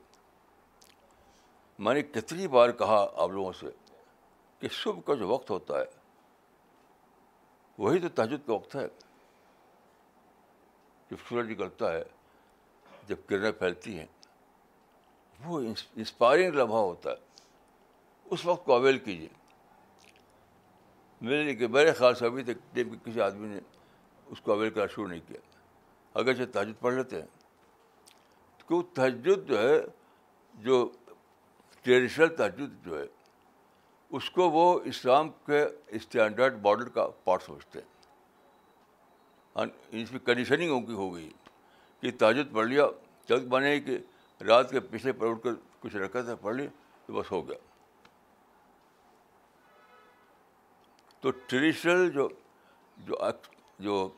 میں 1.79 1.93
نے 1.93 2.01
کتنی 2.01 2.47
بار 2.47 2.71
کہا 2.71 3.07
آپ 3.15 3.29
لوگوں 3.29 3.51
سے 3.51 3.67
کہ 4.59 4.67
صبح 4.71 5.01
کا 5.01 5.13
جو 5.13 5.27
وقت 5.27 5.49
ہوتا 5.49 5.79
ہے، 5.79 5.85
وہی 7.77 7.99
تو 7.99 8.09
تحجد 8.09 8.47
کا 8.47 8.53
وقت 8.53 8.75
ہے۔ 8.75 8.87
جب 11.09 11.17
سورج 11.29 11.51
نکلتا 11.51 11.93
ہے، 11.93 12.03
جب 13.07 13.15
کرنیں 13.27 13.51
پھیلتی 13.51 13.99
ہیں، 13.99 14.05
وہ 15.45 15.59
انسپائرنگ 15.95 16.53
لمحہ 16.53 16.77
ہوتا 16.77 17.09
ہے۔ 17.09 17.15
اس 18.25 18.45
وقت 18.45 18.65
کو 18.65 18.73
اویل 18.73 18.99
کیجیے 18.99 19.27
میرے 21.21 21.43
لیے 21.43 21.55
کہ 21.55 21.67
میرے 21.67 21.91
خیال 21.93 22.15
سے 22.15 22.25
ابھی 22.25 22.43
تک 22.43 22.75
کسی 23.05 23.21
آدمی 23.21 23.47
نے 23.47 23.59
اس 24.25 24.41
کو 24.41 24.51
اویل 24.51 24.69
کرنا 24.69 24.87
شروع 24.87 25.07
نہیں 25.07 25.19
کیا۔ 25.27 25.39
اگرچہ 26.13 26.51
تہجد 26.51 26.79
پڑھ 26.79 26.93
لیتے 26.93 27.21
ہیں۔ 27.21 27.27
کیوں 28.67 28.81
تہجد 28.93 29.49
جو 29.49 29.57
ہے، 29.57 29.79
جو 30.53 30.91
ٹریڈیشنل 31.81 32.35
تہجد 32.35 32.85
جو 32.85 32.99
ہے، 32.99 33.05
اس 34.09 34.29
کو 34.29 34.49
وہ 34.49 34.79
اسلام 34.83 35.29
کے 35.29 35.65
اسٹینڈرڈ 35.87 36.53
ماڈل 36.61 36.89
کا 36.89 37.07
پارٹ 37.23 37.43
سمجھتے 37.43 37.79
ہیں۔ 37.79 37.87
ہاں، 39.55 39.65
اس 39.89 40.11
میں 40.11 40.19
کنڈیشننگ 40.19 40.71
ان 40.71 40.85
کی 40.85 40.93
ہو 40.93 41.15
گئی 41.15 41.29
کہ 41.99 42.11
تاجد 42.19 42.53
پڑھ 42.53 42.67
لیا، 42.67 42.85
جلد 43.27 43.47
بنے 43.47 43.79
کہ 43.79 43.97
رات 44.43 44.71
کے 44.71 44.79
پیچھے 44.79 45.11
پر 45.11 45.27
اٹھ 45.27 45.43
کر 45.43 45.49
کچھ 45.79 45.95
رکھا 45.95 46.21
تھا 46.21 46.35
پڑھ 46.35 46.55
لی، 46.55 46.67
تو 47.05 47.13
بس 47.13 47.31
ہو 47.31 47.47
گیا۔ 47.47 47.57
تو 51.19 51.31
ٹریڈیشنل 51.31 52.11
جو 52.11 52.29
جو 52.97 53.15
جو 53.79 54.09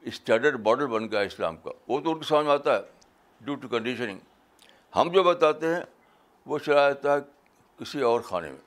اسٹینڈرڈ 0.00 0.66
ماڈل 0.66 0.86
بن 0.86 1.10
گیا 1.10 1.20
اسلام 1.20 1.56
کا۔ 1.56 1.70
وہ 1.88 2.00
تو 2.00 2.10
ان 2.10 2.16
کو 2.16 2.22
سمجھ 2.22 2.46
میں 2.46 2.54
آتا 2.54 2.76
ہے 2.76 2.80
ڈیو 3.40 3.54
ٹو 3.54 3.68
کنڈیشننگ 3.68 4.18
ہم 4.96 5.10
جو 5.10 5.22
بتاتے 5.22 5.74
ہیں، 5.74 5.80
وہ 6.46 6.58
چلا 6.58 6.90
جاتا 6.90 7.14
ہے 7.14 7.18
کسی 7.76 8.00
اور 8.00 8.20
کھانے 8.20 8.50
میں۔ 8.50 8.58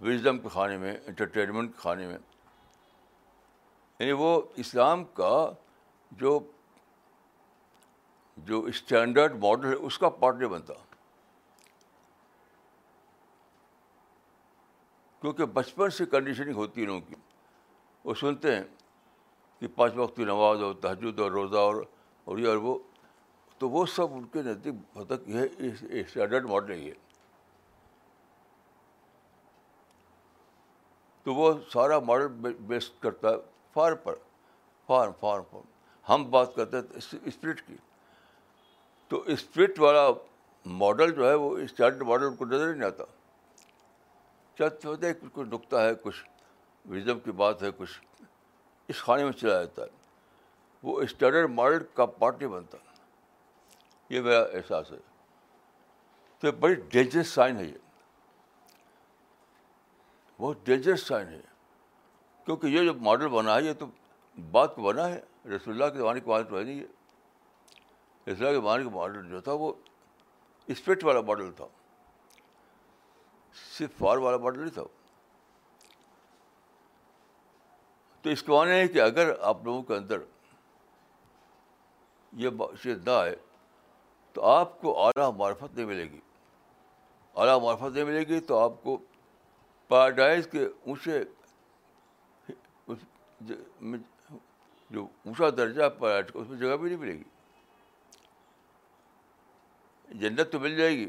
وزڈم 0.00 0.38
کے 0.38 0.48
کھانے 0.52 0.76
میں 0.76 0.96
انٹرٹینمنٹ 1.06 1.72
کے 1.72 1.80
کھانے 1.80 2.06
میں۔ 2.06 2.18
یعنی 3.98 4.12
وہ 4.12 4.42
اسلام 4.56 5.04
کا 5.04 5.52
جو 6.10 6.38
جو 8.36 8.60
اسٹینڈرڈ 8.60 9.32
ماڈل 9.32 9.68
ہے، 9.68 9.74
اس 9.74 9.98
کا 9.98 10.08
پارٹ 10.08 10.34
نہیں 10.36 10.48
بنتا۔ 10.48 10.74
کیونکہ 15.20 15.44
بچپن 15.44 15.90
سے 15.90 16.06
کنڈیشننگ 16.06 16.54
ہوتی 16.54 16.80
ہے 16.80 16.86
لوگوں 16.86 17.00
کی۔ 17.00 17.14
وہ 18.04 18.14
سنتے 18.14 18.56
ہیں 18.56 18.62
کہ 19.58 19.66
پانچ 19.74 19.92
وقت 19.96 20.16
کی 20.16 20.24
نماز 20.24 20.62
اور 20.62 20.74
تہجد 20.74 21.20
اور 21.20 21.30
روزہ 21.30 21.56
اور 21.56 21.76
اور 22.24 22.38
یہ 22.38 22.48
اور 22.48 22.56
وہ، 22.56 22.78
تو 23.58 23.70
وہ 23.70 23.86
سب 23.86 24.12
ان 24.12 24.24
کے 24.24 24.42
نزدیک 24.42 24.74
ہوتا 24.96 25.14
یہ 25.26 26.00
اسٹینڈرڈ 26.00 26.44
ماڈل 26.44 26.72
ہی 26.72 26.88
ہے۔ 26.88 26.94
تو 31.22 31.34
وہ 31.34 31.52
سارا 31.72 31.98
ماڈل 31.98 32.26
بیس 32.52 32.90
کرتا 32.90 33.30
ہے 33.30 33.34
فارم 33.72 33.96
پر 34.02 34.14
فارم 34.86 35.12
فارم 35.20 35.42
فارم 35.50 35.64
ہم 36.08 36.30
بات 36.30 36.54
کرتے 36.54 36.76
ہیں 36.76 37.18
اسپرٹ 37.24 37.60
کی۔ 37.66 37.76
تو 39.08 39.20
اسپرٹ 39.26 39.80
والا 39.80 40.08
ماڈل 40.66 41.12
جو 41.12 41.28
ہے 41.28 41.34
وہ 41.34 41.58
اسٹینڈرڈ 41.58 42.02
ماڈل 42.02 42.36
کو 42.36 42.44
نظر 42.44 42.68
ہی 42.68 42.72
نہیں 42.72 42.86
آتا۔ 42.86 43.04
چاہتے 44.58 44.88
ہوتے 44.88 45.14
کچھ 45.14 45.38
نکتا 45.38 45.84
ہے، 45.84 45.94
کچھ 45.94 46.24
وزم 46.88 47.20
کی 47.20 47.32
بات 47.32 47.62
ہے، 47.62 47.68
کچھ 47.76 48.15
اس 48.88 49.02
کھانے 49.02 49.24
میں 49.24 49.32
چلا 49.32 49.52
جاتا 49.52 49.82
ہے۔ 49.82 49.88
وہ 50.82 51.00
اسٹینڈرڈ 51.00 51.50
ماڈل 51.50 51.84
کا 51.94 52.06
پارٹ 52.06 52.38
نہیں 52.40 52.50
بنتا 52.50 52.78
یہ 54.08 54.20
میرا 54.20 54.42
احساس 54.42 54.92
ہے۔ 54.92 54.96
تو 56.38 56.52
بڑی 56.52 56.74
ڈینجرس 56.74 57.28
سائن 57.28 57.56
ہے 57.56 57.64
یہ۔ 57.64 57.78
بہت 60.38 60.56
ڈینجرس 60.62 61.02
سائن 61.02 61.28
ہے۔ 61.28 61.40
کیونکہ 62.44 62.66
یہ 62.66 62.84
جو 62.84 62.94
ماڈل 62.94 63.28
بنا 63.28 63.54
ہے، 63.54 63.62
یہ 63.62 63.72
تو 63.72 63.86
بات 64.50 64.74
کو 64.76 64.82
بنا 64.82 65.08
ہے۔ 65.08 65.20
رسول 65.44 65.82
اللہ 65.82 65.92
کے 65.92 65.98
زمانے 65.98 66.20
کے 66.20 66.30
ماڈل 66.30 66.48
تو 66.48 66.58
ہے 66.58 66.64
نہیں۔ 66.64 66.80
ہے 66.80 66.84
رسول 68.32 68.46
اللہ 68.46 68.48
کے 68.48 68.54
زمانے 68.54 68.84
کا 68.84 68.90
ماڈل 68.90 69.28
جو 69.28 69.40
تھا، 69.40 69.52
وہ 69.52 69.72
اسپرٹ 70.66 71.04
والا 71.04 71.20
ماڈل 71.20 71.52
تھا۔ 71.52 71.66
صرف 73.78 73.98
فار 73.98 74.16
والا 74.16 74.36
ماڈل 74.36 74.60
نہیں 74.60 74.74
تھا۔ 74.74 74.82
تو 78.26 78.30
اس 78.30 78.42
کے 78.42 78.52
معنی 78.52 78.70
ہے 78.70 78.86
کہ 78.88 79.00
اگر 79.00 79.28
آپ 79.40 79.64
لوگوں 79.64 79.82
کے 79.82 79.94
اندر 79.94 80.18
یہ 82.32 82.48
چیز 82.82 82.96
نہ 83.04 83.10
آئے، 83.10 83.34
تو 84.32 84.42
آپ 84.44 84.80
کو 84.80 84.94
اعلیٰ 85.02 85.30
معرفت 85.36 85.76
نہیں 85.76 85.86
ملے 85.86 86.04
گی۔ 86.10 86.20
اعلیٰ 87.36 87.58
معرفت 87.62 87.94
نہیں 87.94 88.04
ملے 88.04 88.22
گی 88.28 88.40
تو 88.40 88.58
آپ 88.58 88.82
کو 88.82 88.96
پیراڈائز 89.90 90.48
کے 90.52 90.64
اونچے 90.64 91.22
جو 94.90 95.06
اونچا 95.24 95.50
درجہ 95.56 95.88
پیراڈائز 95.98 96.32
کا 96.32 96.38
اس 96.40 96.48
میں 96.48 96.58
جگہ 96.58 96.76
بھی 96.76 96.88
نہیں 96.88 97.00
ملے 97.00 97.12
گی۔ 97.12 97.28
جنت 100.08 100.52
تو 100.52 100.60
مل 100.60 100.76
جائے 100.76 100.96
گی، 100.96 101.08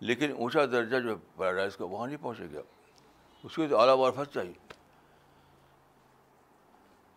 لیکن 0.00 0.32
اونچا 0.32 0.64
درجہ 0.66 0.96
جو 0.96 1.10
ہے 1.10 1.16
پیراڈائز 1.36 1.76
کا 1.76 1.84
وہاں 1.84 2.06
نہیں 2.06 2.22
پہنچے 2.22 2.46
گا 2.54 2.62
اس 3.44 3.54
کو 3.56 3.66
تو 3.70 3.80
اعلیٰ 3.80 3.96
معرفت 3.98 4.34
چاہیے۔ 4.34 4.74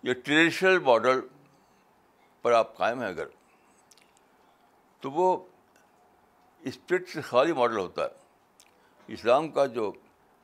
یہ 0.04 0.14
ٹریڈیشنل 0.14 0.80
ماڈل 0.80 1.22
پر 2.42 2.52
آپ 2.52 2.78
قائم 2.78 3.02
ہیں 3.02 3.08
اگر، 3.08 3.28
تو 5.02 5.12
وہ 5.12 5.46
اسپرٹ 6.60 7.10
سے 7.10 7.22
خالی 7.22 7.54
ماڈل 7.54 7.78
ہوتا 7.78 8.04
ہے۔ 8.04 8.08
اسلام 9.08 9.50
کا 9.50 9.66
جو 9.66 9.92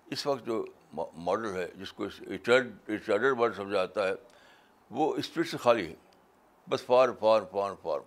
اس 0.05 0.27
وقت 0.27 0.45
جو 0.45 0.65
ماڈل 1.13 1.55
ہے، 1.55 1.67
جس 1.75 1.93
کو 1.93 2.03
اسٹینڈرڈ 2.03 3.37
ماڈل 3.37 3.53
سمجھا 3.55 3.77
جاتا 3.77 4.07
ہے، 4.07 4.13
وہ 4.91 5.15
اسپرٹ 5.15 5.47
سے 5.47 5.57
خالی 5.57 5.87
ہے۔ 5.87 5.95
بس 6.69 6.83
فار 6.83 7.09
فار 7.19 7.41
فار 7.51 7.71
فار۔ 7.81 7.99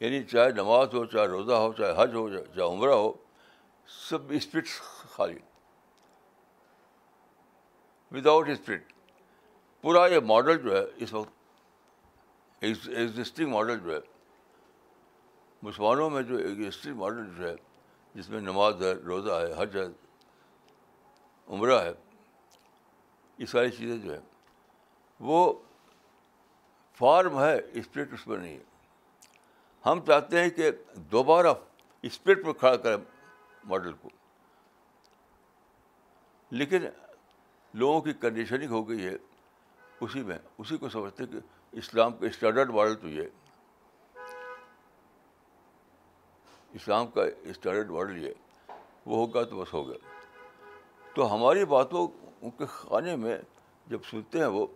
یعنی 0.00 0.24
چاہے 0.24 0.50
نماز 0.50 0.94
ہو، 0.94 1.04
چاہے 1.04 1.26
روزہ 1.26 1.52
ہو، 1.52 1.72
چاہے 1.72 1.94
حج 1.96 2.14
ہو، 2.14 2.30
چاہے 2.30 2.62
عمرہ 2.62 2.90
ہو، 2.90 3.12
سب 3.86 4.18
اسپرٹ 4.30 4.66
خالی۔ 5.10 5.38
وداؤٹ 8.12 8.48
اسپرٹ 8.48 8.92
پورا 9.80 10.06
یہ 10.06 10.18
ماڈل 10.18 10.58
جو 10.58 10.76
ہے، 10.76 10.84
اس 10.96 11.12
وقت 11.12 11.30
ایگزسٹنگ 12.60 13.50
ماڈل 13.50 13.80
جو 13.80 13.92
ہے، 13.92 13.98
مسلمانوں 15.62 16.10
میں 16.10 16.22
جو 16.22 16.36
ایگزسٹنگ 16.36 16.96
ماڈل 16.96 17.34
جو 17.36 17.48
ہے، 17.48 17.54
جس 18.14 18.28
میں 18.28 18.40
نماز 18.40 18.82
ہے، 18.82 18.92
روزہ 18.92 19.32
ہے، 19.32 19.62
حج 19.62 19.76
ہے، 19.76 19.84
عمرہ 21.48 21.78
ہے، 21.82 21.92
یہ 23.38 23.46
ساری 23.46 23.70
چیزیں 23.70 23.98
جو 23.98 24.12
ہے 24.14 24.20
وہ 25.20 25.52
فارم 26.92 27.40
ہے 27.40 27.60
اسپرٹ 27.72 28.12
اس 28.12 28.26
میں 28.26 28.38
نہیں 28.38 28.58
ہے۔ 28.58 28.64
ہم 29.86 30.04
چاہتے 30.06 30.40
ہیں 30.40 30.50
کہ 30.50 30.70
دوبارہ 30.94 31.54
اسپرٹ 32.02 32.44
پہ 32.44 32.52
کھڑا 32.52 32.76
کریں 32.76 32.96
ماڈل 33.64 33.92
کو۔ 33.92 34.08
لیکن 36.50 36.78
لوگوں 37.74 38.00
کی 38.00 38.12
کنڈیشننگ 38.20 38.70
ہو 38.70 38.88
گئی 38.88 39.04
ہے، 39.04 39.16
اسی 40.00 40.22
میں، 40.22 40.38
اسی 40.58 40.76
کو 40.78 40.88
سمجھتے 40.88 41.26
کہ 41.26 41.38
اسلام 41.72 42.12
کا 42.16 42.26
اسٹینڈرڈ 42.26 42.70
ماڈل 42.70 42.94
تو 42.94 43.08
یہ 43.08 43.22
اسلام 46.74 47.06
کا 47.06 47.22
اسٹینڈرڈ 47.42 47.90
ماڈل 47.90 48.24
یہ 48.24 48.32
وہ 49.06 49.16
ہوگا 49.16 49.42
تو 49.44 49.60
بس 49.60 49.72
ہوگا۔ 49.74 49.94
تو 51.14 51.34
ہماری 51.34 51.64
باتوں 51.64 52.06
ان 52.42 52.50
کے 52.58 52.64
کھانے 52.70 53.16
میں 53.16 53.36
جب 53.86 54.04
سنتے 54.10 54.38
ہیں 54.38 54.46
وہ، 54.46 54.66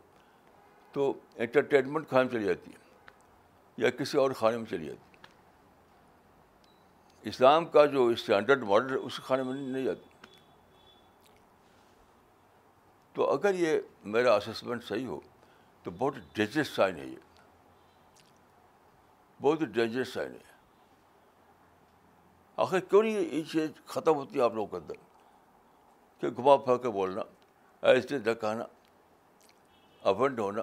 تو 0.94 1.12
انٹرٹینمنٹ 1.36 2.08
کھانے 2.08 2.24
میں 2.24 2.32
چلی 2.32 2.44
جاتی 2.44 2.70
ہے، 2.70 2.78
یا 3.78 3.90
کسی 3.90 4.18
اور 4.18 4.30
کھانے 4.38 4.56
میں 4.56 4.66
چلی 4.70 4.86
جاتی 4.86 5.04
اسلام 7.24 7.64
کا 7.66 7.84
جو 7.86 8.06
اسٹینڈرڈ 8.06 8.62
ماڈل 8.64 8.90
ہے 8.90 8.96
اس 8.96 9.20
کھانے 9.26 9.42
میں 9.42 9.54
نہیں 9.54 9.84
جاتی 9.84 10.08
تو 13.16 13.32
اگر 13.32 13.54
یہ 13.54 13.80
میرا 14.04 14.34
اسسمنٹ 14.34 14.84
صحیح 14.84 15.06
ہو، 15.06 15.20
تو 15.82 15.90
بہت 15.90 16.14
ڈینجرس 16.32 16.68
سائن 16.68 16.96
ہے 16.96 17.06
یہ۔ 17.06 17.16
بہت 19.42 19.58
ڈینجرس 19.58 20.08
سائن 20.08 20.32
ہے۔ 20.32 20.52
آخر 22.56 22.80
کیوں 22.80 23.02
نہیں 23.02 23.12
یہ 23.12 23.42
چیز 23.42 23.70
ختم 23.86 24.14
ہوتی 24.14 24.38
ہے 24.38 24.44
آپ 24.44 24.54
لوگوں 24.54 24.66
کے 24.66 24.76
اندر؟ 24.76 24.94
کہ 26.20 26.28
گھما 26.28 26.56
پھا 26.56 26.76
کے 26.76 26.90
بولنا، 26.90 27.22
ایسے 27.82 28.18
دکھانا 28.18 28.64
افنڈ 30.02 30.40
ہونا 30.40 30.62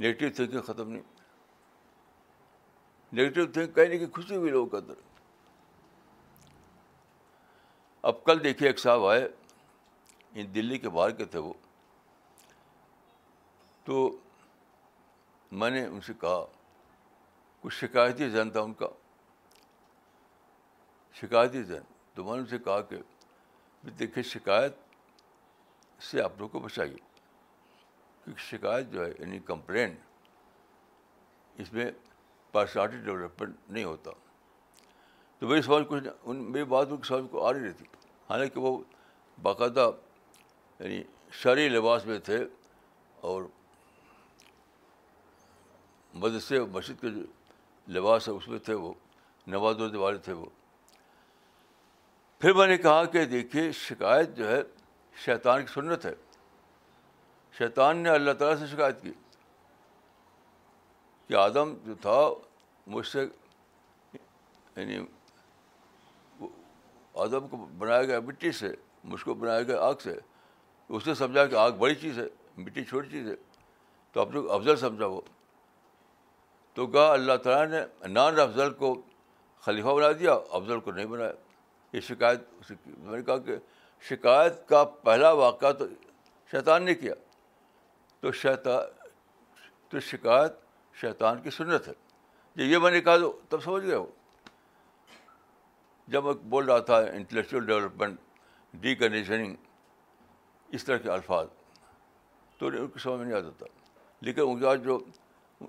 نگیٹیو 0.00 0.28
تھنکنگ 0.36 0.60
ختم 0.60 0.88
نہیں۔ 0.88 1.02
نگیٹیو 3.14 3.46
تھنک 3.46 3.74
کہیں 3.74 3.86
نہیں 3.86 3.98
کہ 3.98 4.06
خوشی 4.06 4.36
ہوئی 4.36 4.50
لوگوں 4.50 4.70
کے 4.70 4.76
اندر۔ 4.76 4.94
اب 8.02 8.24
کل 8.24 8.44
دیکھیے 8.44 8.68
ایک 8.68 8.78
صاحب 8.78 9.06
آئے۔ 9.06 9.28
ان 10.34 10.54
دلی 10.54 10.78
کے 10.78 10.88
باہر 10.88 11.10
کے 11.10 11.24
تھے 11.24 11.38
وہ۔ 11.38 11.52
تو 13.84 14.16
میں 15.52 15.70
نے 15.70 15.86
ان 15.86 16.00
سے 16.00 16.12
کہا، 16.20 16.46
کچھ 17.60 17.74
شکایتی 17.74 18.30
ذہن 18.30 18.50
تھا 18.50 18.60
ان 18.60 18.74
کا۔ 18.74 18.86
شکایتی 21.12 21.62
ذہن۔ 21.62 21.92
تو 22.14 22.24
میں 22.24 22.32
نے 22.32 22.38
ان 22.38 22.46
سے 22.46 22.58
کہا 22.58 22.80
کہ 22.80 22.96
دیکھیے، 23.98 24.22
شکایت 24.22 24.74
سے 26.02 26.22
آپ 26.22 26.32
لوگ 26.38 26.48
کو 26.48 26.60
بچائیے۔ 26.60 26.96
کیونکہ 28.24 28.42
شکایت 28.42 28.86
جو 28.86 29.06
ہے 29.06 29.10
یعنی 29.18 29.38
کمپلین، 29.38 29.96
اس 31.54 31.72
میں 31.72 31.90
پرسنالٹی 32.52 32.96
ڈیولپمنٹ 32.96 33.56
نہیں 33.68 33.84
ہوتا۔ 33.84 34.10
تو 35.38 35.46
میری 35.48 35.62
سمجھ 35.62 35.84
کچھ 35.88 36.08
ان 36.22 36.52
میری 36.52 36.64
بات 36.64 36.86
ان 36.90 36.96
کی 36.96 37.08
سمجھ 37.08 37.30
کو 37.30 37.46
آ 37.46 37.52
رہی 37.52 37.72
تھی 37.72 37.86
حالانکہ 38.30 38.60
وہ 38.60 38.82
باقاعدہ 39.42 39.90
یعنی 40.82 41.02
شرعی 41.32 41.68
لباس 41.68 42.06
میں 42.06 42.18
تھے 42.18 42.38
اور 43.20 43.42
مدرسے 46.14 46.60
مسجد 46.60 47.00
کے 47.00 47.10
جو 47.10 47.20
لباس 47.88 48.28
ہے 48.28 48.32
اس 48.32 48.48
میں 48.48 48.58
تھے 48.58 48.74
وہ 48.74 48.94
نواز 49.46 49.80
و 49.80 50.00
والے 50.00 50.18
تھے 50.18 50.32
وہ۔ 50.32 50.46
پھر 52.38 52.52
میں 52.52 52.66
نے 52.66 52.76
کہا 52.76 53.04
کہ 53.04 53.24
دیکھیے، 53.24 53.72
شکایت 53.72 54.36
جو 54.36 54.48
ہے، 54.48 54.62
شیطان 55.16 55.60
کی 55.60 55.72
سنت 55.72 56.06
ہے۔ 56.06 56.14
شیطان 57.58 57.96
نے 57.96 58.10
اللہ 58.10 58.32
تعالیٰ 58.32 58.58
سے 58.58 58.66
شکایت 58.66 59.02
کی 59.02 59.12
کہ 61.28 61.34
آدم 61.34 61.74
جو 61.84 61.94
تھا، 61.94 62.48
مجھ 62.86 63.06
سے 63.06 63.26
یعنی 64.76 64.98
آدم 67.14 67.48
کو 67.48 67.56
بنایا 67.56 68.04
گیا 68.04 68.20
مٹی 68.20 68.52
سے، 68.52 68.68
مجھ 69.04 69.24
کو 69.24 69.34
بنایا 69.34 69.62
گیا 69.62 69.80
آگ 69.80 69.94
سے۔ 70.02 70.18
اس 70.92 71.06
نے 71.06 71.14
سمجھا 71.14 71.46
کہ 71.46 71.54
آگ 71.54 71.70
بڑی 71.70 71.94
چیز 71.94 72.18
ہے، 72.18 72.24
مٹی 72.58 72.84
چھوٹی 72.84 73.08
چیز 73.08 73.28
ہے۔ 73.28 73.34
تو 74.12 74.20
اب 74.20 74.32
لوگ 74.32 74.50
افضل 74.50 74.76
سمجھا 74.76 75.06
وہ۔ 75.06 75.20
تو 76.74 76.86
کہا 76.86 77.12
اللہ 77.12 77.36
تعالیٰ 77.36 77.80
نے 77.80 78.08
نان 78.08 78.40
افضل 78.40 78.72
کو 78.72 79.02
خلیفہ 79.60 79.88
بنا 79.88 80.12
دیا، 80.12 80.32
افضل 80.50 80.80
کو 80.80 80.92
نہیں 80.92 81.06
بنایا۔ 81.06 81.32
یہ 81.92 82.00
شکایت 82.00 82.40
میں 82.86 83.16
نے 83.16 83.22
کہا 83.22 83.38
کہ 83.38 83.56
شکایت 84.00 84.68
کا 84.68 84.84
پہلا 84.84 85.32
واقعہ 85.32 85.72
تو 85.72 85.86
شیطان 86.50 86.82
نے 86.82 86.94
کیا۔ 86.94 87.14
تو 88.20 88.32
شیطان 88.32 89.08
تو 89.88 90.00
شکایت 90.00 90.52
شیطان 90.94 91.42
کی 91.42 91.50
سنت 91.50 91.88
ہے۔ 91.88 91.92
جب 92.54 92.64
یہ 92.64 92.78
میں 92.78 92.90
نے 92.90 93.00
کہا 93.00 93.16
تو 93.16 93.40
تب 93.48 93.62
سمجھ 93.62 93.86
گئے 93.86 93.96
وہ۔ 93.96 94.06
جب 96.08 96.24
میں 96.24 96.32
بول 96.32 96.64
رہا 96.64 96.78
تھا 96.78 96.98
انٹلیکچوئل 96.98 97.66
ڈیولپمنٹ 97.66 98.20
ڈی 98.74 98.94
کنڈیشننگ 98.94 99.56
اس 100.72 100.84
طرح 100.84 100.96
کے 100.96 101.10
الفاظ، 101.10 101.46
تو 102.58 102.66
ان 102.66 102.88
کو 102.88 102.98
سمجھ 102.98 103.18
میں 103.18 103.26
نہیں 103.26 103.36
آتا 103.36 103.50
تھا۔ 103.50 103.66
لیکن 104.20 104.40
ان 104.40 104.60
کا 104.60 104.74
جو 104.74 105.00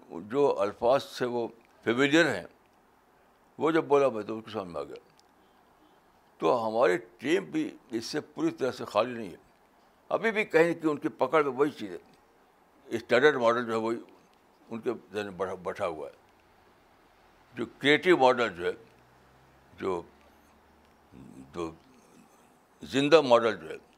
جو 0.09 0.59
الفاظ 0.59 1.03
سے 1.03 1.25
وہ 1.25 1.47
فیملیئر 1.83 2.35
ہیں، 2.35 2.43
وہ 3.57 3.71
جب 3.71 3.83
بولا 3.83 4.09
میں 4.09 4.23
تو 4.23 4.33
ان 4.33 4.41
کو 4.41 4.49
سمجھ 4.49 4.67
میں 4.67 4.81
آ 4.81 4.83
گیا۔ 4.83 4.95
تو 6.37 6.67
ہماری 6.67 6.97
ٹیم 6.97 7.45
بھی 7.45 7.77
اس 7.89 8.05
سے 8.05 8.21
پوری 8.21 8.51
طرح 8.51 8.71
سے 8.71 8.85
خالی 8.85 9.13
نہیں 9.13 9.31
ہے۔ 9.31 9.37
ابھی 10.09 10.31
بھی 10.31 10.45
کہیں 10.45 10.73
کہ 10.73 10.87
ان 10.87 10.97
کی 10.97 11.09
پکڑ 11.09 11.43
میں 11.43 11.51
وہی 11.51 11.71
چیز 11.71 11.91
ہے۔ 11.91 11.97
اسٹینڈرڈ 12.85 13.35
ماڈل 13.35 13.65
جو 13.65 13.71
ہے 13.71 13.77
وہی 13.77 13.97
ان 14.69 14.79
کے 14.79 14.91
ذہن 15.13 15.33
میں 15.37 15.55
بیٹھا 15.55 15.87
ہوا 15.87 16.09
ہے۔ 16.09 16.13
جو 17.55 17.65
کریٹیو 17.77 18.17
ماڈل 18.17 18.55
جو 18.55 18.65
ہے، 18.65 18.71
جو 19.77 20.01
تو 21.53 21.71
زندہ 22.81 23.21
ماڈل 23.21 23.57
جو 23.57 23.69
ہے 23.69 23.92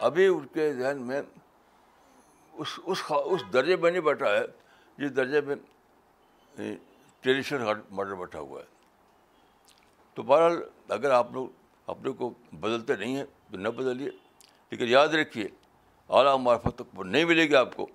ابھی 0.00 0.26
ان 0.26 0.46
کے 0.46 0.72
ذہن 0.72 1.02
میں 1.02 1.22
اس 2.52 2.80
اس 2.84 3.02
اس 3.24 3.42
درجے 3.52 3.76
میں 3.76 3.90
نہیں 3.90 4.00
بیٹھا 4.00 4.30
ہے 4.30 4.44
جس 4.98 5.16
درجے 5.16 5.40
میں 5.40 5.56
ٹریڈیشنل 7.20 7.72
ماڈل 7.90 8.14
بیٹھا 8.14 8.40
ہوا 8.40 8.60
ہے۔ 8.60 8.66
تو 10.14 10.22
بہرحال 10.22 10.62
اگر 10.88 11.10
آپ 11.10 11.32
لوگ 11.32 11.48
اپنے 11.86 12.10
کو 12.10 12.32
بدلتے 12.52 12.96
نہیں 12.96 13.16
ہیں 13.16 13.24
تو 13.50 13.56
نہ 13.56 13.68
بدلیے، 13.68 14.10
لیکن 14.70 14.84
یاد 14.88 15.08
رکھیے، 15.08 15.48
اعلیٰ 16.08 16.38
معرفت 16.38 16.74
تک 16.74 16.96
پر 16.96 17.04
نہیں 17.04 17.24
ملے 17.24 17.42
گی 17.42 17.54
آپ 17.54 17.76
کو، 17.76 17.86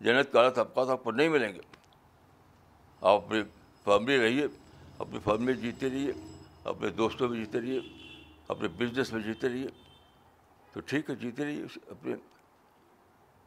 جنت 0.00 0.32
کا 0.32 0.40
اعلیٰ 0.40 0.54
طبقات 0.54 0.88
آپ 0.88 1.04
پر 1.04 1.12
نہیں 1.12 1.28
ملیں 1.28 1.52
گے۔ 1.54 1.60
آپ 3.00 3.24
اپنی 3.24 3.42
فیملی 3.84 4.18
رہیے، 4.18 4.46
اپنی 4.98 5.18
فیملی 5.24 5.54
جیتے 5.54 5.90
رہیے، 5.90 6.12
اپنے 6.64 6.88
دوستوں 6.88 7.28
میں 7.28 7.44
جیتے 7.44 7.60
رہیے، 7.60 7.80
اپنے 8.48 8.68
بزنس 8.68 9.12
میں 9.12 9.22
جیتے 9.22 9.48
رہیے۔ 9.48 9.66
تو 10.74 10.80
ٹھیک 10.80 11.10
ہے 11.10 11.14
جیتے 11.14 11.44
رہیے 11.44 11.64
اپنے 11.90 12.14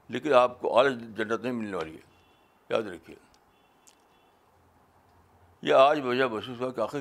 لیکن 0.09 0.33
آپ 0.33 0.61
کو 0.61 0.79
اعلیٰ 0.79 0.97
جنت 0.99 1.41
نہیں 1.41 1.53
ملنے 1.53 1.77
والی 1.77 1.95
ہے۔ 1.95 2.01
یاد 2.69 2.81
رکھیے۔ 2.81 3.15
یہ 5.61 5.73
آج 5.73 5.99
وجہ 6.03 6.23
محسوس 6.23 6.61
ہوا 6.61 6.71
کہ 6.71 6.81
آخر 6.81 6.99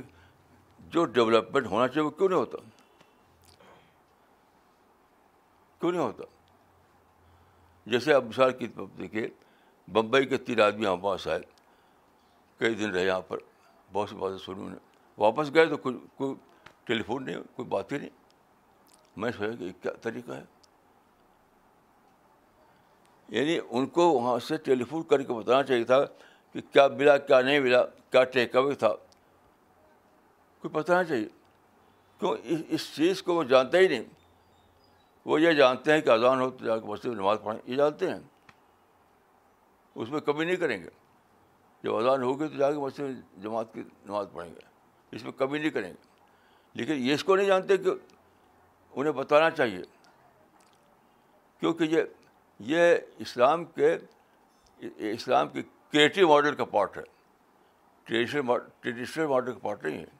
جو 0.78 1.04
ڈیولپمنٹ 1.04 1.66
ہونا 1.66 1.88
چاہیے 1.88 2.06
وہ 2.06 2.10
کیوں 2.10 2.28
نہیں 2.28 2.38
ہوتا؟ 2.38 2.58
کیوں 5.80 5.92
نہیں 5.92 6.02
ہوتا؟ 6.02 6.24
جیسے 7.86 8.14
آپ 8.14 8.24
مثال 8.24 8.52
کی 8.52 8.66
دیکھیے، 8.98 9.28
بمبئی 9.92 10.26
کے 10.26 10.36
تین 10.36 10.60
آدمی 10.60 10.86
ہمارے 10.86 11.02
پاس 11.02 11.28
آئے۔ 11.28 11.40
کئی 12.58 12.74
دن 12.74 12.90
رہے 12.90 13.06
یہاں 13.06 13.20
پر، 13.20 13.38
بہت 13.92 14.10
سی 14.10 14.16
باتیں 14.16 14.38
سنی 14.38 14.60
انہیں 14.60 14.78
واپس 15.18 15.54
گئے 15.54 15.66
تو 15.66 15.76
کوئی 15.76 15.98
کوئی 16.16 16.34
ٹیلی 16.84 17.02
فون 17.02 17.24
نہیں، 17.24 17.36
کوئی 17.56 17.68
بات 17.68 17.92
ہی 17.92 17.98
نہیں۔ 17.98 18.25
میں 19.16 19.32
سوچا 19.32 19.52
کہ 19.58 19.70
کیا 19.82 19.92
طریقہ 20.02 20.32
ہے؟ 20.32 20.44
یعنی 23.28 23.58
ان 23.70 23.86
کو 23.86 24.10
وہاں 24.10 24.38
سے 24.38 24.56
ٹیلی 24.56 24.84
فون 24.84 25.02
کر 25.02 25.22
کے 25.22 25.32
بتانا 25.32 25.62
چاہیے 25.62 25.84
تھا 25.84 26.04
کہ 26.52 26.60
کیا 26.72 26.88
ملا، 26.88 27.18
کیا 27.18 27.40
نہیں 27.40 27.60
ملا، 27.60 27.84
کیا 27.84 28.24
ٹیک 28.24 28.56
اوے 28.56 28.74
تھا۔ 28.74 28.88
کوئی 30.58 30.68
بتانا 30.68 31.04
چاہیے؟ 31.04 31.28
کیوں؟ 32.18 32.36
اس 32.68 32.94
چیز 32.96 33.22
کو 33.22 33.34
وہ 33.34 33.44
جانتا 33.44 33.78
ہی 33.78 33.88
نہیں۔ 33.88 34.04
وہ 35.24 35.40
یہ 35.40 35.52
جانتے 35.52 35.92
ہیں 35.92 36.00
کہ 36.00 36.10
اذان 36.10 36.40
ہو 36.40 36.50
تو 36.50 36.64
جا 36.64 36.78
کے 36.78 36.86
مسجد 36.86 37.04
میں 37.04 37.14
نماز 37.14 37.38
پڑھیں، 37.44 37.60
یہ 37.66 37.76
جانتے 37.76 38.10
ہیں۔ 38.10 38.20
اس 39.94 40.08
میں 40.08 40.20
کمی 40.20 40.44
نہیں 40.44 40.56
کریں 40.56 40.82
گے۔ 40.82 40.88
جب 41.82 41.96
اذان 41.96 42.22
ہوگی 42.22 42.48
تو 42.48 42.56
جا 42.56 42.72
کے 42.72 42.78
مسجد 42.78 43.42
جماعت 43.42 43.74
کی 43.74 43.82
نماز 44.04 44.26
پڑھیں 44.32 44.54
گے۔ 44.54 44.60
اس 45.12 45.24
میں 45.24 45.32
کمی 45.32 45.58
نہیں 45.58 45.70
کریں 45.70 45.88
گے۔ 45.88 46.06
لیکن 46.74 46.92
یہ 46.92 47.14
اس 47.14 47.24
کو 47.24 47.36
نہیں 47.36 47.46
جانتے 47.46 47.76
کہ 47.76 47.90
انہیں 48.96 49.12
بتانا 49.12 49.50
چاہیے۔ 49.50 49.82
کیونکہ 51.60 51.84
یہ 51.84 52.02
یہ 52.58 52.96
اسلام 53.18 53.64
کے 53.64 53.96
اسلام 54.96 55.48
کے 55.48 55.62
کریٹو 55.62 56.28
ماڈل 56.28 56.54
کا 56.54 56.64
پارٹ 56.64 56.96
ہے۔ 56.96 57.02
ٹریڈیشنل 58.04 58.42
ٹریڈیشنل 58.80 59.26
ماڈل 59.26 59.52
کا 59.52 59.58
پارٹ 59.58 59.84
نہیں 59.84 59.98
ہے۔ 59.98 60.16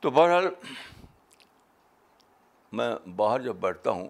تو 0.00 0.10
بہرحال 0.10 0.46
میں 2.72 3.08
باہر 3.08 3.40
جب 3.40 3.56
بیٹھتا 3.56 3.90
ہوں 3.90 4.08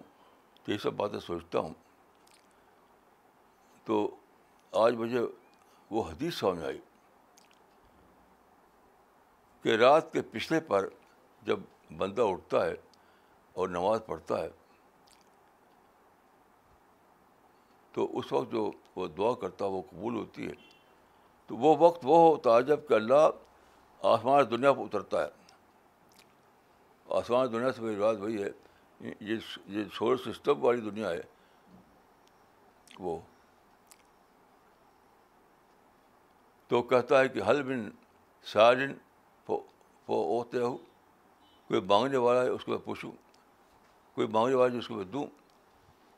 تو 0.63 0.71
یہ 0.71 0.77
سب 0.77 0.93
باتیں 0.93 1.19
سوچتا 1.19 1.59
ہوں۔ 1.59 1.73
تو 3.83 4.15
آج 4.71 4.93
مجھے 4.93 5.19
وہ 5.91 6.03
حدیث 6.11 6.35
سمجھ 6.35 6.63
آئی۔ 6.63 6.79
کہ 9.69 9.75
رات 9.75 10.13
کے 10.13 10.21
پچھلے 10.21 10.59
پر 10.59 10.87
جب 11.41 11.59
بندہ 11.97 12.21
اٹھتا 12.21 12.65
ہے 12.65 12.75
اور 13.53 13.67
نماز 13.69 13.99
پڑھتا 14.05 14.37
ہے، 14.37 14.49
تو 17.91 18.17
اس 18.17 18.31
وقت 18.33 18.51
جو 18.51 18.71
وہ 18.95 19.07
دعا 19.07 19.33
کرتا 19.33 19.65
ہے 19.65 19.69
وہ 19.69 19.81
قبول 19.89 20.15
ہوتی 20.15 20.47
ہے۔ 20.47 20.53
تو 21.47 21.57
وہ 21.57 21.75
وقت 21.79 21.99
وہ 22.03 22.17
ہوتا 22.29 22.55
ہے 22.55 22.61
جبکہ 22.63 22.93
اللہ 22.93 23.27
آسمان 24.03 24.43
دنیا 24.51 24.71
پر 24.73 24.81
اترتا 24.81 25.23
ہے۔ 25.23 25.29
آسمان 27.09 27.51
دنیا 27.53 27.71
سے 27.71 27.81
میری 27.81 27.99
بات 27.99 28.15
وہی 28.17 28.43
ہے، 28.43 28.49
یہ 29.19 29.83
سولر 29.93 30.31
سسٹم 30.31 30.63
والی 30.63 30.81
دنیا 30.81 31.09
ہے۔ 31.09 31.21
وہ 32.99 33.19
تو 36.67 36.81
کہتا 36.81 37.19
ہے 37.19 37.29
کہ 37.29 37.41
حل 37.47 37.63
بن 37.63 37.89
سارن 38.43 38.93
ہوتے 40.15 40.59
ہو 40.59 40.77
کوئی 41.67 41.81
مانگنے 41.81 42.17
والا 42.17 42.43
ہے 42.43 42.49
اس 42.49 42.65
کو 42.65 42.71
میں 42.71 42.79
پوچھوں، 42.79 43.11
کوئی 44.15 44.27
مانگنے 44.27 44.55
والا 44.55 44.73
ہے 44.73 44.79
اس 44.79 44.87
کو 44.87 44.93
میں 44.93 45.03
دوں، 45.03 45.25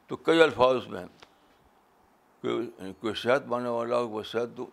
تو 0.07 0.15
کئی 0.15 0.41
الفاظ 0.41 0.75
اس 0.75 0.87
میں 0.87 0.99
ہیں۔ 0.99 1.07
کوئی 2.41 2.71
کوئی 2.99 3.13
صحت 3.13 3.45
مانگنے 3.45 3.69
والا 3.69 3.97
ہو 3.97 4.07
وہ 4.07 4.23
صحت 4.23 4.57
دوں، 4.57 4.65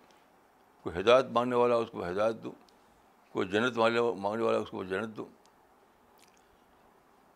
کوئی 0.83 1.01
ہدایت 1.01 1.25
مانگنے 1.25 1.57
والا 1.57 1.77
ہو، 1.77 1.81
اس 1.81 1.91
کو 1.91 2.09
ہدایت 2.09 2.37
دوں، 2.45 2.53
کوئی 3.33 3.49
جنت 3.49 3.79
مانگنے 4.19 4.43
والا 4.43 4.59
اس 4.59 4.71
کو 4.71 4.85
جنت 4.85 5.17
دوں۔ 5.17 5.27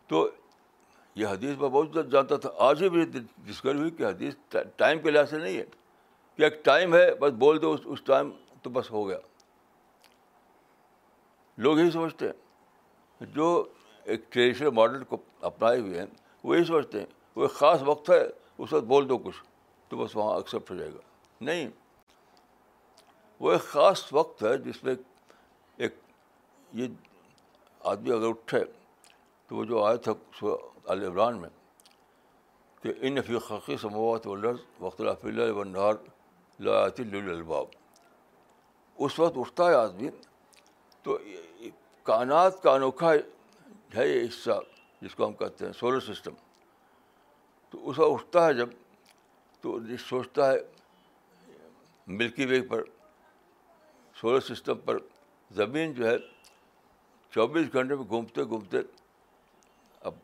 تو 0.07 0.29
یہ 1.15 1.27
حدیث 1.27 1.57
میں 1.57 1.69
بہت 1.69 2.11
جانتا 2.11 2.35
تھا، 2.35 2.49
آج 2.57 2.83
ہی 2.83 2.89
میری 2.89 3.19
ڈسکوری 3.37 3.77
ہوئی 3.77 3.91
کہ 3.91 4.05
حدیث 4.05 4.35
ٹائم 4.77 4.99
کے 4.99 5.11
لحاظ 5.11 5.29
سے 5.29 5.37
نہیں 5.37 5.57
ہے۔ 5.57 5.65
کہ 6.35 6.43
ایک 6.43 6.65
ٹائم 6.65 6.95
ہے، 6.95 7.15
بس 7.15 7.33
بول 7.33 7.61
دو، 7.61 7.75
اس 7.85 8.01
ٹائم 8.01 8.31
تو 8.61 8.69
بس 8.69 8.91
ہو 8.91 9.07
گیا۔ 9.07 9.17
لوگ 11.57 11.79
یہی 11.79 11.91
سمجھتے 11.91 12.25
ہیں۔ 12.25 12.33
جو 13.25 13.65
ایک 14.03 14.31
ٹریڈیشنل 14.33 14.69
ماڈل 14.69 15.03
کو 15.03 15.17
اپنائے 15.41 15.79
ہوئے 15.79 15.99
ہیں، 15.99 16.05
وہ 16.43 16.55
یہی 16.55 16.65
سمجھتے 16.65 16.99
ہیں۔ 16.99 17.05
وہ 17.35 17.41
ایک 17.41 17.51
خاص 17.51 17.79
وقت 17.85 18.09
ہے، 18.09 18.23
اس 18.57 18.73
وقت 18.73 18.83
بول 18.83 19.09
دو 19.09 19.17
کچھ، 19.17 19.43
تو 19.87 19.97
بس 19.97 20.15
وہاں 20.15 20.35
ایکسیپٹ 20.35 20.71
ہو 20.71 20.75
جائے 20.75 20.93
گا۔ 20.93 20.99
نہیں، 21.41 21.67
وہ 23.39 23.51
ایک 23.51 23.61
خاص 23.61 24.13
وقت 24.13 24.43
ہے 24.43 24.57
جس 24.57 24.83
میں 24.83 24.95
ایک 25.77 25.95
یہ 26.73 26.87
آدمی 27.79 28.11
اگر 28.11 28.29
اٹھے، 28.29 28.63
تو 29.47 29.55
وہ 29.55 29.65
جو 29.65 29.83
آیا 29.83 29.95
تھا 29.95 30.11
عمران 30.85 31.37
میں، 31.37 31.49
کہ 32.81 32.93
ان 33.01 33.21
فی 33.21 33.37
خقی 33.37 33.77
سماوات 33.77 34.27
و 34.27 34.35
لفظ 34.35 34.63
وقت 34.79 35.01
اللہ 35.01 35.51
و 35.51 35.63
نہار 35.63 35.93
لایات 36.59 36.99
الباب 36.99 37.65
اس 38.95 39.19
وقت 39.19 39.37
اٹھتا 39.37 39.69
ہے 39.69 39.75
آدمی 39.75 40.09
تو 41.03 41.17
کائنات 42.03 42.61
کا 42.63 42.71
انوکھا 42.71 43.13
ہے 43.95 44.07
یہ 44.07 44.23
حصہ 44.23 44.59
جس 45.01 45.15
کو 45.15 45.27
ہم 45.27 45.33
کہتے 45.33 45.65
ہیں 45.65 45.73
سولر 45.73 45.99
سسٹم 45.99 46.33
تو 47.69 47.89
اس 47.89 47.99
وقت 47.99 48.11
اٹھتا 48.13 48.47
ہے 48.47 48.53
جب 48.53 48.69
تو 49.61 49.79
سوچتا 50.09 50.51
ہے 50.51 50.57
ملکی 52.07 52.45
وے 52.45 52.61
پر 52.61 52.83
سولر 54.15 54.39
سسٹم 54.39 54.77
پر 54.77 54.97
زمین 55.51 55.93
جو 55.93 56.07
ہے 56.07 56.15
چوبیس 57.31 57.73
گھنٹے 57.73 57.95
میں 57.95 58.03
گھومتے 58.03 58.43
گھومتے 58.43 58.77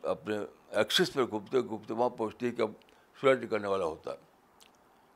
اپنے 0.01 0.37
ایکسس 0.69 1.13
پہ 1.13 1.21
گھومتے 1.21 1.61
گھومتے 1.61 1.93
وہاں 1.93 2.09
پہنچتی 2.09 2.45
ہے 2.45 2.51
کہ 2.51 2.61
اب 2.61 2.71
سورج 3.21 3.43
نکلنے 3.43 3.67
والا 3.67 3.85
ہوتا 3.85 4.11
ہے۔ 4.11 4.17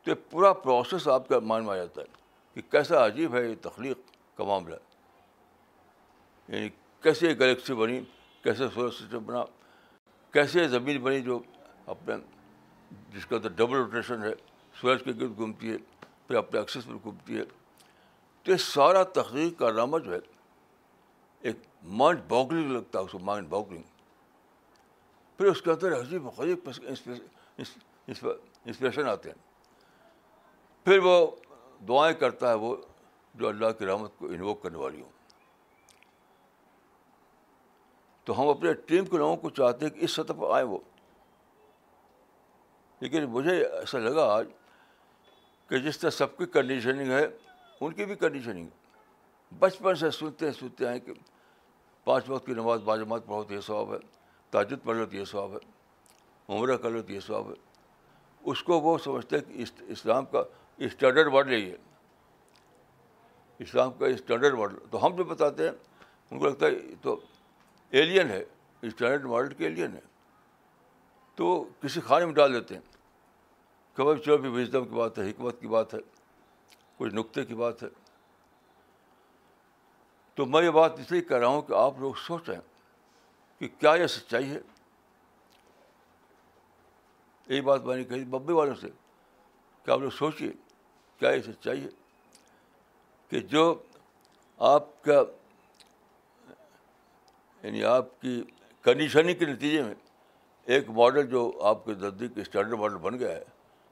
تو 0.03 0.09
یہ 0.09 0.15
پورا 0.29 0.53
پروسیس 0.53 1.07
آپ 1.07 1.27
کا 1.27 1.39
مان 1.39 1.63
میں 1.63 1.73
آ 1.73 1.75
جاتا 1.75 2.01
ہے 2.01 2.05
کہ 2.53 2.61
کیسا 2.71 3.05
عجیب 3.05 3.35
ہے 3.35 3.49
یہ 3.49 3.55
تخلیق 3.61 3.97
کا 4.37 4.43
معاملہ 4.43 4.75
یعنی 6.47 6.69
کیسے 7.01 7.33
گلیکسی 7.39 7.73
بنی، 7.73 8.01
کیسے 8.41 8.63
سولر 8.73 8.91
سسٹم 8.91 9.25
بنا، 9.25 9.43
کیسے 10.31 10.67
زمین 10.67 11.01
بنی 11.01 11.21
جو 11.21 11.39
اپنے 11.85 12.15
جس 13.13 13.25
کا 13.25 13.37
تو 13.37 13.49
ڈبل 13.49 13.75
روٹیشن 13.75 14.23
ہے 14.23 14.33
سورج 14.81 15.03
کے 15.03 15.11
گرد 15.11 15.37
گھومتی 15.37 15.71
ہے، 15.71 15.77
پھر 16.27 16.35
اپنے 16.35 16.59
ایکسس 16.59 16.85
پر 16.85 16.93
گھومتی 17.03 17.37
ہے۔ 17.37 17.43
تو 18.43 18.51
یہ 18.51 18.57
سارا 18.57 19.03
تخلیق 19.03 19.59
کا 19.59 19.71
نامہ 19.71 19.97
جو 19.99 20.13
ہے، 20.13 20.19
ایک 21.41 21.55
مائنڈ 21.83 22.19
باگلنگ 22.27 22.71
لگتا 22.71 22.99
ہے، 22.99 23.03
اس 23.03 23.11
کو 23.11 23.19
مائنڈ 23.19 23.47
باگلنگ 23.47 23.81
پھر 25.37 25.45
اس 25.45 25.61
کے 25.61 25.71
اندر 25.71 25.99
عجیب 25.99 26.25
غریب 26.37 26.69
انسپریشن 28.65 29.07
آتے 29.07 29.29
ہیں۔ 29.29 29.37
پھر 30.85 30.99
وہ 30.99 31.31
دعائیں 31.87 32.15
کرتا 32.15 32.49
ہے 32.49 32.53
وہ 32.53 32.75
جو 33.35 33.47
اللہ 33.47 33.71
کی 33.79 33.85
رحمت 33.85 34.11
کو 34.17 34.25
انووک 34.25 34.63
کرنے 34.63 34.77
والی 34.77 35.01
ہوں۔ 35.01 35.22
تو 38.23 38.41
ہم 38.41 38.47
اپنے 38.47 38.73
ٹیم 38.73 39.05
کے 39.05 39.17
لوگوں 39.17 39.35
کو 39.35 39.49
چاہتے 39.49 39.85
ہیں 39.85 39.93
کہ 39.93 40.05
اس 40.05 40.11
سطح 40.11 40.33
پر 40.33 40.51
آئیں 40.51 40.67
وہ۔ 40.67 40.77
لیکن 42.99 43.23
مجھے 43.23 43.65
ایسا 43.65 43.99
لگا 43.99 44.33
آج 44.33 44.47
کہ 45.67 45.77
جس 45.77 45.99
طرح 45.99 46.09
سب 46.09 46.37
کی 46.37 46.45
کنڈیشننگ 46.45 47.11
ہے، 47.11 47.27
ان 47.81 47.93
کی 47.93 48.05
بھی 48.05 48.15
کنڈیشننگ 48.15 48.67
بچپن 49.59 49.95
سے 49.95 50.11
سنتے 50.11 50.45
ہیں 50.45 50.53
سنتے 50.53 50.87
ہیں 50.87 50.99
کہ 50.99 51.13
پانچ 52.03 52.29
وقت 52.29 52.45
کی 52.45 52.53
نماز 52.53 52.81
باجماعت 52.81 53.25
پڑھو 53.25 53.43
تو 53.43 53.53
یہ 53.53 53.59
ثواب 53.59 53.93
ہے، 53.93 53.97
تاجد 54.49 54.83
پڑھ 54.83 54.97
لو 54.97 55.05
تو 55.05 55.15
یہ 55.15 55.25
ثواب 55.25 55.53
ہے، 55.53 55.57
عمرہ 56.49 56.77
کر 56.77 56.89
لو 56.89 57.01
تو 57.01 57.13
یہ 57.13 57.19
ثواب 57.19 57.49
ہے۔ 57.49 57.55
اس 58.41 58.63
کو 58.63 58.79
وہ 58.79 58.97
سمجھتے 58.97 59.37
ہیں 59.37 59.53
کہ 59.53 59.63
اسلام 59.79 60.25
کا 60.25 60.43
اسٹینڈرڈ 60.77 61.33
ورڈ 61.33 61.51
یہی 61.51 61.71
ہے۔ 61.71 61.75
اسلام 63.59 63.91
کا 63.91 64.07
اسٹینڈرڈ 64.07 64.53
ماڈل 64.53 64.77
تو 64.91 65.05
ہم 65.05 65.15
جو 65.15 65.23
بتاتے 65.23 65.63
ہیں، 65.63 65.75
ان 66.31 66.39
کو 66.39 66.45
لگتا 66.45 66.65
ہے 66.65 66.71
تو 67.01 67.19
ایلین 67.93 68.29
ہے 68.29 68.45
اسٹینڈرڈ 68.81 69.25
ماڈل 69.25 69.53
کے 69.53 69.63
ایلین 69.63 69.93
ہے 69.93 69.99
تو 71.35 71.69
کسی 71.81 72.01
کھانے 72.01 72.25
میں 72.25 72.33
ڈال 72.33 72.53
دیتے 72.53 72.75
ہیں. 72.75 72.81
کہ 73.95 74.03
بھائی 74.03 74.19
چلو 74.19 74.37
بھی 74.37 74.49
وزڈم 74.49 74.85
کی 74.85 74.95
بات 74.95 75.19
ہے، 75.19 75.29
حکمت 75.29 75.61
کی 75.61 75.67
بات 75.67 75.93
ہے 75.93 75.99
کچھ 76.97 77.13
نقطے 77.13 77.45
کی 77.45 77.55
بات 77.55 77.83
ہے. 77.83 77.87
تو 80.35 80.45
میں 80.45 80.63
یہ 80.63 80.69
بات 80.69 80.99
اس 80.99 81.11
لیے 81.11 81.21
کہہ 81.21 81.37
رہا 81.37 81.47
ہوں 81.47 81.61
کہ 81.61 81.73
آپ 81.73 81.99
لوگ 81.99 82.13
سوچیں 82.13 82.59
کہ 83.59 83.67
کیا 83.67 83.95
یہ 83.95 84.07
سچائی 84.07 84.49
ہے؟ 84.49 84.59
یہی 87.47 87.61
بات 87.61 87.83
میں 87.83 87.95
نے 87.95 88.03
کہی 88.03 88.23
بمبئی 88.23 88.55
والوں 88.55 88.75
سے 88.75 88.87
کہ 89.83 89.91
آپ 89.91 89.99
لوگ 89.99 90.09
سوچیے 90.09 90.51
کیا 91.17 91.29
یہ 91.29 91.41
سچائی 91.41 91.83
ہے؟ 91.83 91.89
کہ 93.29 93.39
جو 93.39 93.83
آپ 94.57 95.03
کا 95.03 95.23
یعنی 97.63 97.83
آپ 97.83 98.21
کی 98.21 98.43
کنڈیشننگ 98.81 99.35
کے 99.35 99.45
نتیجے 99.45 99.83
میں 99.83 99.93
ایک 100.63 100.89
ماڈل 100.89 101.27
جو 101.27 101.59
آپ 101.63 101.85
کے 101.85 101.91
نزدیک 101.91 102.31
اسٹینڈرڈ 102.35 102.79
ماڈل 102.79 102.97
بن 102.97 103.19
گیا 103.19 103.31
ہے، 103.31 103.43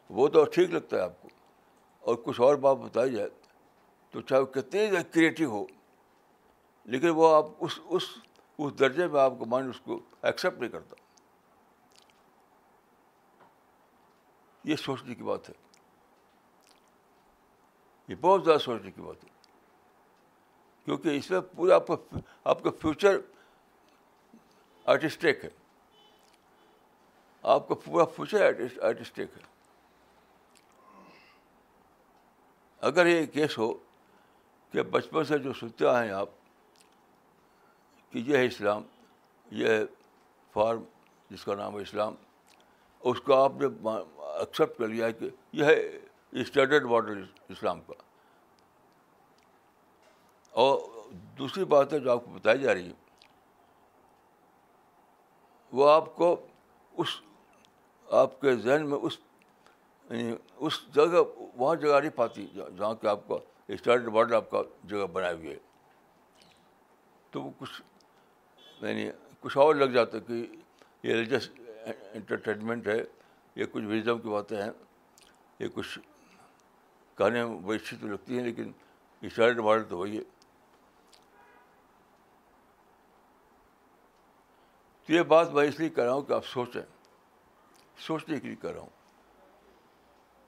وہ 0.09 0.27
تو 0.27 0.43
ٹھیک 0.43 0.69
لگتا 0.69 0.97
ہے 0.97 1.01
آپ 1.01 1.21
کو۔ 1.21 1.27
اور 1.99 2.15
کچھ 2.15 2.41
اور 2.41 2.55
بات 2.55 2.77
بتائی 2.77 3.11
جائے 3.11 3.29
تو 4.11 4.21
چاہے 4.21 4.41
وہ 4.41 4.45
کتنی 4.45 4.87
کریٹو 5.11 5.45
ہو، 5.45 5.65
لیکن 6.85 7.09
وہ 7.09 7.35
آپ 7.35 7.45
اس 7.59 7.79
اس 7.85 8.03
اس 8.59 8.79
درجے 8.79 9.07
میں 9.07 9.21
آپ 9.21 9.33
کا 9.39 9.45
مائنڈ 9.45 9.69
اس 9.69 9.81
کو 9.81 9.99
ایکسیپٹ 10.21 10.59
نہیں 10.59 10.69
کرتا۔ 10.69 10.95
یہ 14.63 14.75
سوچنے 14.75 15.15
کی 15.15 15.23
بات 15.23 15.49
ہے۔ 15.49 15.55
یہ 18.07 18.15
بہت 18.21 18.45
زیادہ 18.45 18.59
سوچنے 18.59 18.91
کی 18.91 19.01
بات 19.01 19.23
ہے۔ 19.23 19.29
کیونکہ 20.85 21.09
اس 21.09 21.31
میں 21.31 21.39
پورا 21.41 21.75
آپ 21.75 21.87
کا 21.87 21.95
آپ 22.43 22.63
کا 22.63 22.69
فیوچر 22.81 23.19
آرٹسٹیک 24.85 25.43
ہے 25.45 25.49
آپ 27.43 27.67
کا 27.67 27.75
پورا 27.75 28.05
فیوچر 28.05 28.61
آرٹسٹیک 28.81 29.37
ہے 29.37 29.49
اگر 32.83 33.05
یہ 33.05 33.25
کیس 33.25 33.57
ہو 33.57 33.73
کہ 34.73 34.81
بچپن 34.81 35.23
سے 35.23 35.37
جو 35.37 35.53
سنتے 35.53 35.87
آئے 35.87 36.07
ہیں 36.07 36.13
آپ 36.13 36.29
کہ 38.13 38.17
یہ 38.17 38.37
ہے 38.37 38.45
اسلام 38.45 38.83
یہ 39.51 39.67
ہے 39.67 39.83
فارم 40.53 40.83
جس 41.29 41.43
کا 41.43 41.55
نام 41.55 41.77
ہے 41.77 41.81
اسلام 41.81 42.15
اس 43.03 43.21
کو 43.21 43.35
آپ 43.35 43.51
نے 43.55 43.67
ایکسیپٹ 44.39 44.77
کر 44.77 44.87
لیا 44.87 45.05
ہے 45.05 45.13
کہ 45.13 45.29
یہ 45.53 45.65
ہے 45.65 45.75
اسٹینڈرڈ 46.33 46.83
ماڈل 46.83 47.23
اسلام 47.49 47.81
کا 47.81 47.93
اور 50.53 50.79
دوسری 51.37 51.63
بات 51.65 51.93
ہے 51.93 51.99
جو 51.99 52.11
آپ 52.11 52.25
کو 52.25 52.31
بتائی 52.31 52.59
جا 52.59 52.73
رہی 52.73 52.87
ہے 52.87 53.10
وہ 55.71 55.89
آپ 55.89 56.15
کو 56.15 56.35
اس 56.93 57.09
آپ 58.07 58.39
کے 58.41 58.55
ذہن 58.55 58.89
میں 58.89 58.97
اس 58.97 59.17
یعنی 60.09 60.35
اس 60.57 60.79
جگہ 60.95 61.21
وہاں 61.55 61.75
جگہ 61.75 61.99
نہیں 61.99 62.15
پاتی 62.15 62.47
جہاں 62.55 62.93
کہ 63.01 63.07
آپ 63.07 63.27
کا 63.27 63.35
اسٹارٹ 63.73 64.07
ماڈل 64.13 64.35
آپ 64.35 64.49
کا 64.51 64.61
جگہ 64.83 65.05
بنائے 65.11 65.33
ہوئے 65.33 65.57
تو 67.31 67.41
وہ 67.41 67.49
کچھ 67.57 67.81
یعنی 68.81 69.09
کچھ 69.39 69.57
اور 69.57 69.75
لگ 69.75 69.93
جاتا 69.93 70.17
ہے 70.17 70.23
کہ 70.27 70.45
یہ 71.03 71.13
ریلیجس 71.13 71.49
انٹرٹینمنٹ 72.13 72.87
ہے، 72.87 72.97
یہ 73.55 73.65
کچھ 73.71 73.83
ویزم 73.83 74.19
کی 74.19 74.29
باتیں 74.29 74.61
ہیں، 74.61 74.69
یہ 75.59 75.67
کچھ 75.73 75.97
کہنے 77.17 77.45
بڑی 77.65 77.77
اچھی 77.77 77.97
تو 78.01 78.07
لگتی 78.07 78.37
ہیں، 78.37 78.43
لیکن 78.43 78.71
اسٹارٹ 79.21 79.57
ماڈل 79.57 79.83
تو 79.89 79.97
وہی 79.97 80.17
ہے۔ 80.17 80.23
تو 85.11 85.15
یہ 85.15 85.21
بات 85.21 85.51
میں 85.51 85.67
اس 85.67 85.79
لیے 85.79 85.89
کر 85.89 86.03
رہا 86.03 86.13
ہوں 86.13 86.21
کہ 86.21 86.33
آپ 86.33 86.45
سوچیں، 86.45 86.81
سوچنے 87.97 88.39
کے 88.39 88.47
لیے 88.47 88.55
کر 88.55 88.73
رہا 88.73 88.81
ہوں۔ 88.81 88.89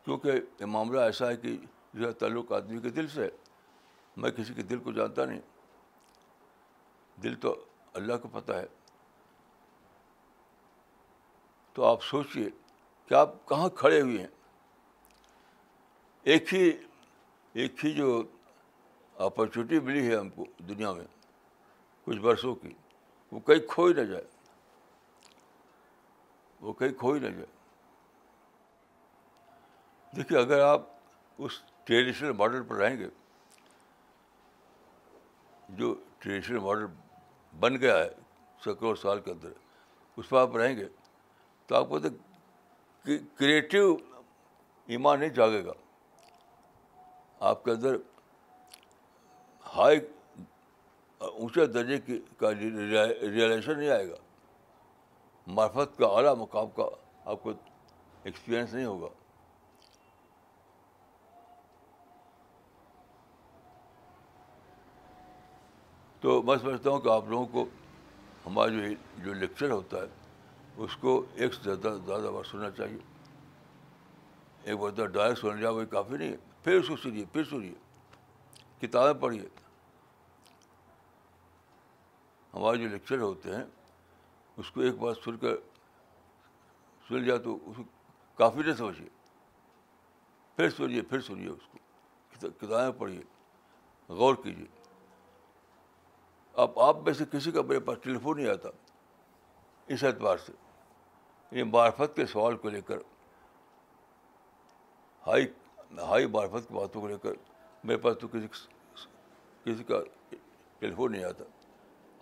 کیونکہ 0.06 0.32
یہ 0.60 0.65
معاملہ 0.65 0.99
ایسا 0.99 1.30
ہے 1.30 1.38
کہ 1.38 1.58
جو 1.93 2.08
ہے 2.08 2.12
تعلق 2.12 2.52
آدمی 2.52 2.82
کے 2.82 2.89
دل 2.89 3.08
سے، 3.08 3.30
میں 4.17 4.32
کسی 4.32 4.54
کے 4.54 4.62
دل 4.62 4.80
کو 4.80 4.91
جانتا 4.91 5.26
نہیں۔ 5.26 5.41
دل 7.23 7.36
تو 7.36 7.65
اللہ 7.93 8.13
کو 8.21 8.28
پتہ 8.28 8.52
ہے۔ 8.52 8.65
تو 11.73 11.86
آپ 11.86 12.04
سوچیے 12.04 12.49
کہ 13.08 13.13
آپ 13.13 13.49
کہاں 13.49 13.69
کھڑے 13.69 14.02
ہوئے 14.02 14.17
ہیں۔ 14.17 14.28
ایک 16.23 16.54
ہی 16.54 16.71
ایک 17.54 17.86
ہی 17.86 17.91
جو 17.91 18.23
اپرچونیٹی 19.15 19.80
ملی 19.80 20.12
ہے 20.12 20.17
ہم 20.17 20.30
کو 20.30 20.45
دنیا 20.58 20.93
میں، 20.93 21.06
کچھ 22.04 22.17
برسوں 22.17 22.56
کی، 22.56 22.73
وہ 23.32 23.39
کہیں 23.39 23.67
کھو 23.67 23.86
ہی 23.86 23.93
نہ 23.93 24.02
جائے۔ 24.02 24.33
وہ 26.63 26.73
کہیں 26.73 26.93
کھو 26.99 27.12
ہی 27.13 27.19
نہ 27.19 27.28
جائے 27.28 27.45
دیکھیے، 30.13 30.39
اگر 30.39 30.60
آپ 30.62 30.82
اس 31.39 31.62
ٹریڈیشنل 31.86 32.32
ماڈل 32.38 32.63
پر 32.67 32.76
رہیں 32.76 32.97
گے، 32.97 33.08
جو 35.69 35.93
ٹریڈیشنل 36.19 36.60
ماڈل 36.60 36.86
بن 37.54 37.80
گیا 37.82 37.97
ہے 37.97 38.10
سینکڑوں 38.63 38.95
سال 39.02 39.19
کے 39.21 39.32
اندر، 39.32 39.52
اس 40.17 40.30
پر 40.30 40.38
آپ 40.41 40.56
رہیں 40.58 40.76
گے 40.78 40.88
تو 41.69 41.76
آپ 41.76 41.89
کو 41.89 41.99
تو 41.99 42.10
کریٹو 43.38 43.95
ایمان 44.89 45.19
نہیں 45.19 45.30
جاگے 45.39 45.63
گا۔ 45.65 45.73
آپ 47.49 47.63
کے 47.63 47.71
اندر 47.71 47.95
ہائی، 49.76 49.99
اونچے 51.21 51.65
درجے 51.65 51.97
کی 51.99 52.19
کا 52.38 52.54
ریئلائزیشن 52.56 53.80
نہیں 53.80 53.89
آئے 53.89 54.10
گا۔ 54.10 54.15
معرفت 55.47 55.97
کا 55.97 56.06
اعلیٰ 56.06 56.36
مقام 56.36 56.69
کا 56.69 56.84
آپ 57.25 57.43
کو 57.43 57.51
ایکسپیرئنس 58.23 58.73
نہیں 58.73 58.86
ہوگا۔ 58.86 59.08
تو 66.19 66.41
میں 66.41 66.58
سمجھتا 66.58 66.89
ہوں 66.89 66.99
کہ 66.99 67.10
آپ 67.10 67.25
لوگوں 67.27 67.45
کو 67.45 67.65
ہمارا 68.45 68.69
جو 68.69 68.79
جو 69.17 69.34
لیکچر 69.34 69.71
ہوتا 69.71 69.97
ہے، 69.97 70.08
اس 70.77 70.97
کو 70.97 71.25
ایک 71.34 71.53
سے 71.53 71.62
زیادہ 71.63 71.97
زیادہ 72.06 72.32
بار 72.34 72.43
سننا 72.43 72.71
چاہیے۔ 72.71 72.99
ایک 74.63 74.77
بار 74.77 75.06
ڈائریکٹ 75.06 75.41
سن 75.41 75.58
لیا 75.58 75.69
وہی 75.69 75.86
کافی 75.86 76.17
نہیں 76.17 76.32
ہے۔ 76.32 76.38
پھر 76.63 76.73
اس 76.73 76.88
کو 76.88 76.97
سنیے، 76.97 77.25
پھر 77.34 77.43
سنیے۔ 77.43 77.73
کتابیں 78.82 79.21
پڑھیے۔ 79.21 79.49
ہمارے 82.53 82.77
جو 82.77 82.88
لیکچر 82.88 83.19
ہوتے 83.19 83.56
ہیں 83.56 83.63
اس 84.58 84.72
کو 84.72 84.82
ایک 84.82 84.96
بار 84.96 85.13
سن 85.26 85.38
کر 85.38 85.56
سن 87.08 87.16
لیا 87.16 87.38
تو 87.38 87.58
اس 87.66 87.78
کو 87.78 87.84
کافی 88.36 88.60
نہیں 88.60 88.74
سمجھیے۔ 88.74 89.10
پھر 90.56 90.70
سنیے 90.70 91.02
پھر 91.02 91.22
سنیے 91.22 91.48
اس 91.48 91.60
کو۔ 91.72 91.78
کتابیں 92.58 93.00
پڑھیے، 93.00 93.22
غور 94.10 94.36
کیجیے۔ 94.36 94.66
اب 96.54 96.80
آپ 96.80 96.98
میں 96.98 97.13
سے 97.13 97.26
کسی 97.32 97.52
کا 97.52 97.62
میرے 97.62 97.80
پاس 97.80 97.98
ٹیلیفون 98.02 98.38
نہیں 98.38 98.50
آتا 98.50 98.70
اس 99.88 100.04
اعتبار 100.04 100.38
سے۔ 100.38 100.52
یہ 101.52 101.63
معرفت 101.63 102.16
کے 102.16 102.26
سوال 102.26 102.58
کو 102.58 102.70
لے 102.70 102.82
کر، 102.82 102.98
ہائی 105.28 105.48
ہائی 105.98 106.26
معرفت 106.26 106.68
کی 106.68 106.74
باتوں 106.74 107.02
کو 107.02 107.08
لے 107.08 107.18
کر 107.22 107.30
میرے 107.84 107.98
پاس 107.98 108.16
تو 108.22 108.28
کسی 108.28 108.48
کسی 109.63 109.84
کا 109.84 110.00
ٹیلیفون 110.80 111.12
نہیں 111.12 111.24
آتا۔ 111.24 111.44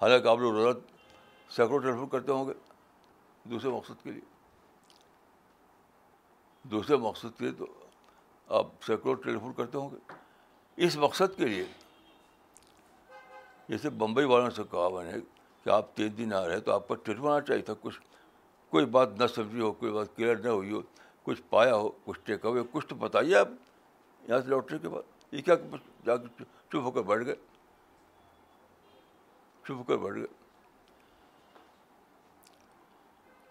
حالانکہ 0.01 0.27
آپ 0.27 0.37
لوگ 0.37 0.53
روزانہ 0.53 0.90
سینکڑوں 1.55 1.79
ٹیلیفون 1.79 2.09
کرتے 2.09 2.31
ہوں 2.31 2.47
گے 2.47 2.53
دوسرے 3.43 3.71
مقصد 3.71 4.03
کے 4.03 4.11
لیے۔ 4.11 4.21
دوسرے 6.63 6.97
مقصد 6.97 7.39
کے 7.39 7.45
لیے 7.45 7.51
تو 7.51 7.65
آپ 8.47 8.67
سینکڑوں 8.81 9.15
ٹیلیفون 9.15 9.53
کرتے 9.53 9.77
ہوں 9.77 9.89
گے۔ 9.89 10.13
اس 10.75 10.97
مقصد 10.97 11.37
کے 11.37 11.45
لیے 11.45 11.65
جیسے 13.67 13.89
بمبئی 13.89 14.25
والوں 14.25 14.49
سے 14.49 14.63
کہا 14.71 14.89
میں 14.89 15.11
نے 15.11 15.17
کہ 15.63 15.69
آپ 15.69 15.95
تین 15.95 16.17
دن 16.17 16.33
آ 16.33 16.47
رہے 16.47 16.59
تو 16.59 16.71
آپ 16.73 16.87
کا 16.87 16.95
ٹیلیفون 16.95 17.31
آنا 17.31 17.41
چاہیے 17.41 17.61
تھا۔ 17.61 17.73
کچھ 17.81 17.99
کوئی 18.69 18.85
بات 18.85 19.09
نہ 19.17 19.27
سمجھی 19.27 19.61
ہو، 19.61 19.71
کوئی 19.71 19.91
بات 19.91 20.15
کلیئر 20.15 20.35
نہ 20.35 20.47
ہوئی 20.47 20.71
ہو، 20.71 20.81
کچھ 21.23 21.41
پایا 21.49 21.75
ہو، 21.75 21.89
کچھ 22.05 22.19
ٹیک 22.23 22.45
اوے، 22.45 22.61
کچھ 22.71 22.87
تو 22.87 22.95
بتائیے 22.95 23.35
آپ۔ 23.35 23.47
یہاں 24.29 24.39
سے 24.39 24.47
لوٹنے 24.47 24.79
کے 24.79 24.89
بعد 24.89 25.33
یہ 25.33 25.41
کیا 25.41 25.55
جا 26.05 26.17
کے 26.17 26.43
چپ 26.69 26.75
ہو 26.75 26.91
کر 26.91 27.01
بیٹھ 27.01 27.25
گئے۔ 27.25 27.35
چپ 29.63 29.71
ہو 29.71 29.83
کر 29.83 29.97
بیٹھ 29.97 30.15
گئے 30.15 30.25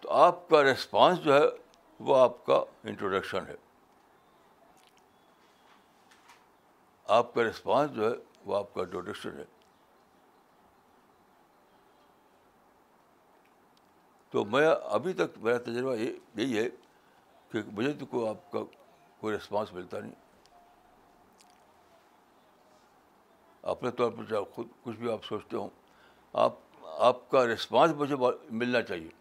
آپ 0.11 0.49
کا 0.49 0.63
ریسپانس 0.63 1.19
جو 1.19 1.33
ہے 1.35 1.41
وہ 1.99 2.17
آپ 2.17 2.45
کا 2.45 2.63
انٹروڈکشن 2.83 3.47
ہے۔ 3.47 3.55
آپ 7.05 7.33
کا 7.33 7.43
ریسپانس 7.43 7.91
جو 7.91 8.11
ہے 8.11 8.15
وہ 8.45 8.57
آپ 8.57 8.73
کا 8.73 8.81
انٹروڈکشن 8.81 9.37
ہے۔ 9.37 9.45
تو 14.29 14.45
میں 14.45 14.67
ابھی 14.83 15.13
تک 15.13 15.37
میرا 15.37 15.57
تجربہ 15.57 15.95
یہ 15.95 16.13
یہی 16.35 16.57
ہے 16.57 16.69
کہ 17.49 17.59
مجھے 17.71 17.93
تو 17.93 18.05
کوئی 18.05 18.27
آپ 18.27 18.51
کا 18.51 18.59
کوئی 19.19 19.37
رسپانس 19.37 19.73
ملتا 19.73 19.99
نہیں۔ 19.99 20.13
اپنے 23.61 23.91
طور 23.91 24.11
پر 24.11 24.23
چاہے 24.29 24.43
خود 24.53 24.67
کچھ 24.83 24.95
بھی 24.95 25.11
آپ 25.11 25.25
سوچتے 25.25 25.57
ہوں، 25.57 25.69
آپ 26.33 26.53
آپ 26.83 27.29
کا 27.29 27.45
رسپانس 27.45 27.93
مجھے 27.93 28.15
ملنا 28.49 28.81
چاہیے۔ 28.81 29.20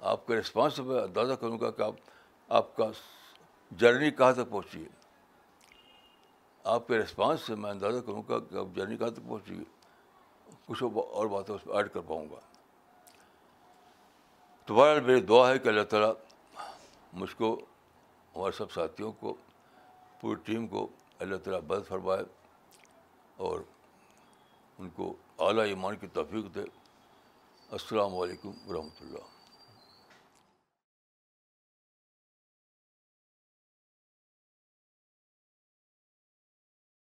آپ 0.00 0.26
کے 0.26 0.36
رسپانس 0.36 0.74
سے 0.74 0.82
میں 0.82 1.02
اندازہ 1.02 1.34
کروں 1.34 1.60
گا 1.60 1.70
کہ 1.70 1.82
آپ 1.82 1.92
آپ 2.48 2.76
کا 2.76 2.84
جرنی 3.70 4.10
کہاں 4.10 4.32
تک 4.32 4.50
پہنچی 4.50 4.84
ہے۔ 4.84 4.88
آپ 6.64 6.86
کے 6.86 6.98
رسپانس 6.98 7.40
سے 7.40 7.54
میں 7.54 7.70
اندازہ 7.70 7.98
کروں 7.98 8.22
گا 8.28 8.38
کہ 8.38 8.54
آپ 8.54 8.76
جرنی 8.76 8.96
کہاں 8.96 9.10
تک 9.10 9.28
پہنچی 9.28 9.58
ہے۔ 9.58 9.64
کچھ 10.66 10.82
اور 10.82 11.26
باتیں 11.26 11.54
اس 11.54 11.64
پہ 11.64 11.72
ایڈ 11.72 11.88
کر 11.92 12.00
پاؤں 12.00 12.26
گا۔ 12.30 12.40
تو 14.64 14.74
بہرحال 14.74 15.00
میری 15.00 15.20
دعا 15.20 15.50
ہے 15.50 15.58
کہ 15.58 15.68
اللہ 15.68 15.82
تعالیٰ 15.82 16.12
مجھ 17.12 17.36
کو، 17.36 17.60
ہمارے 18.36 18.52
سب 18.52 18.72
ساتھیوں 18.72 19.12
کو، 19.12 19.34
پوری 20.20 20.40
ٹیم 20.44 20.66
کو 20.66 20.88
اللہ 21.18 21.36
تعالیٰ 21.36 21.60
بد 21.60 21.88
فرمائے 21.88 22.22
اور 23.36 23.60
ان 24.78 24.90
کو 24.90 25.14
اعلیٰ 25.38 25.64
ایمان 25.64 25.96
کی 25.96 26.06
توفیق 26.06 26.54
دے۔ 26.54 26.62
السلام 27.70 28.18
علیکم 28.18 28.52
ورحمۃ 28.68 29.00
اللہ۔ 29.00 29.39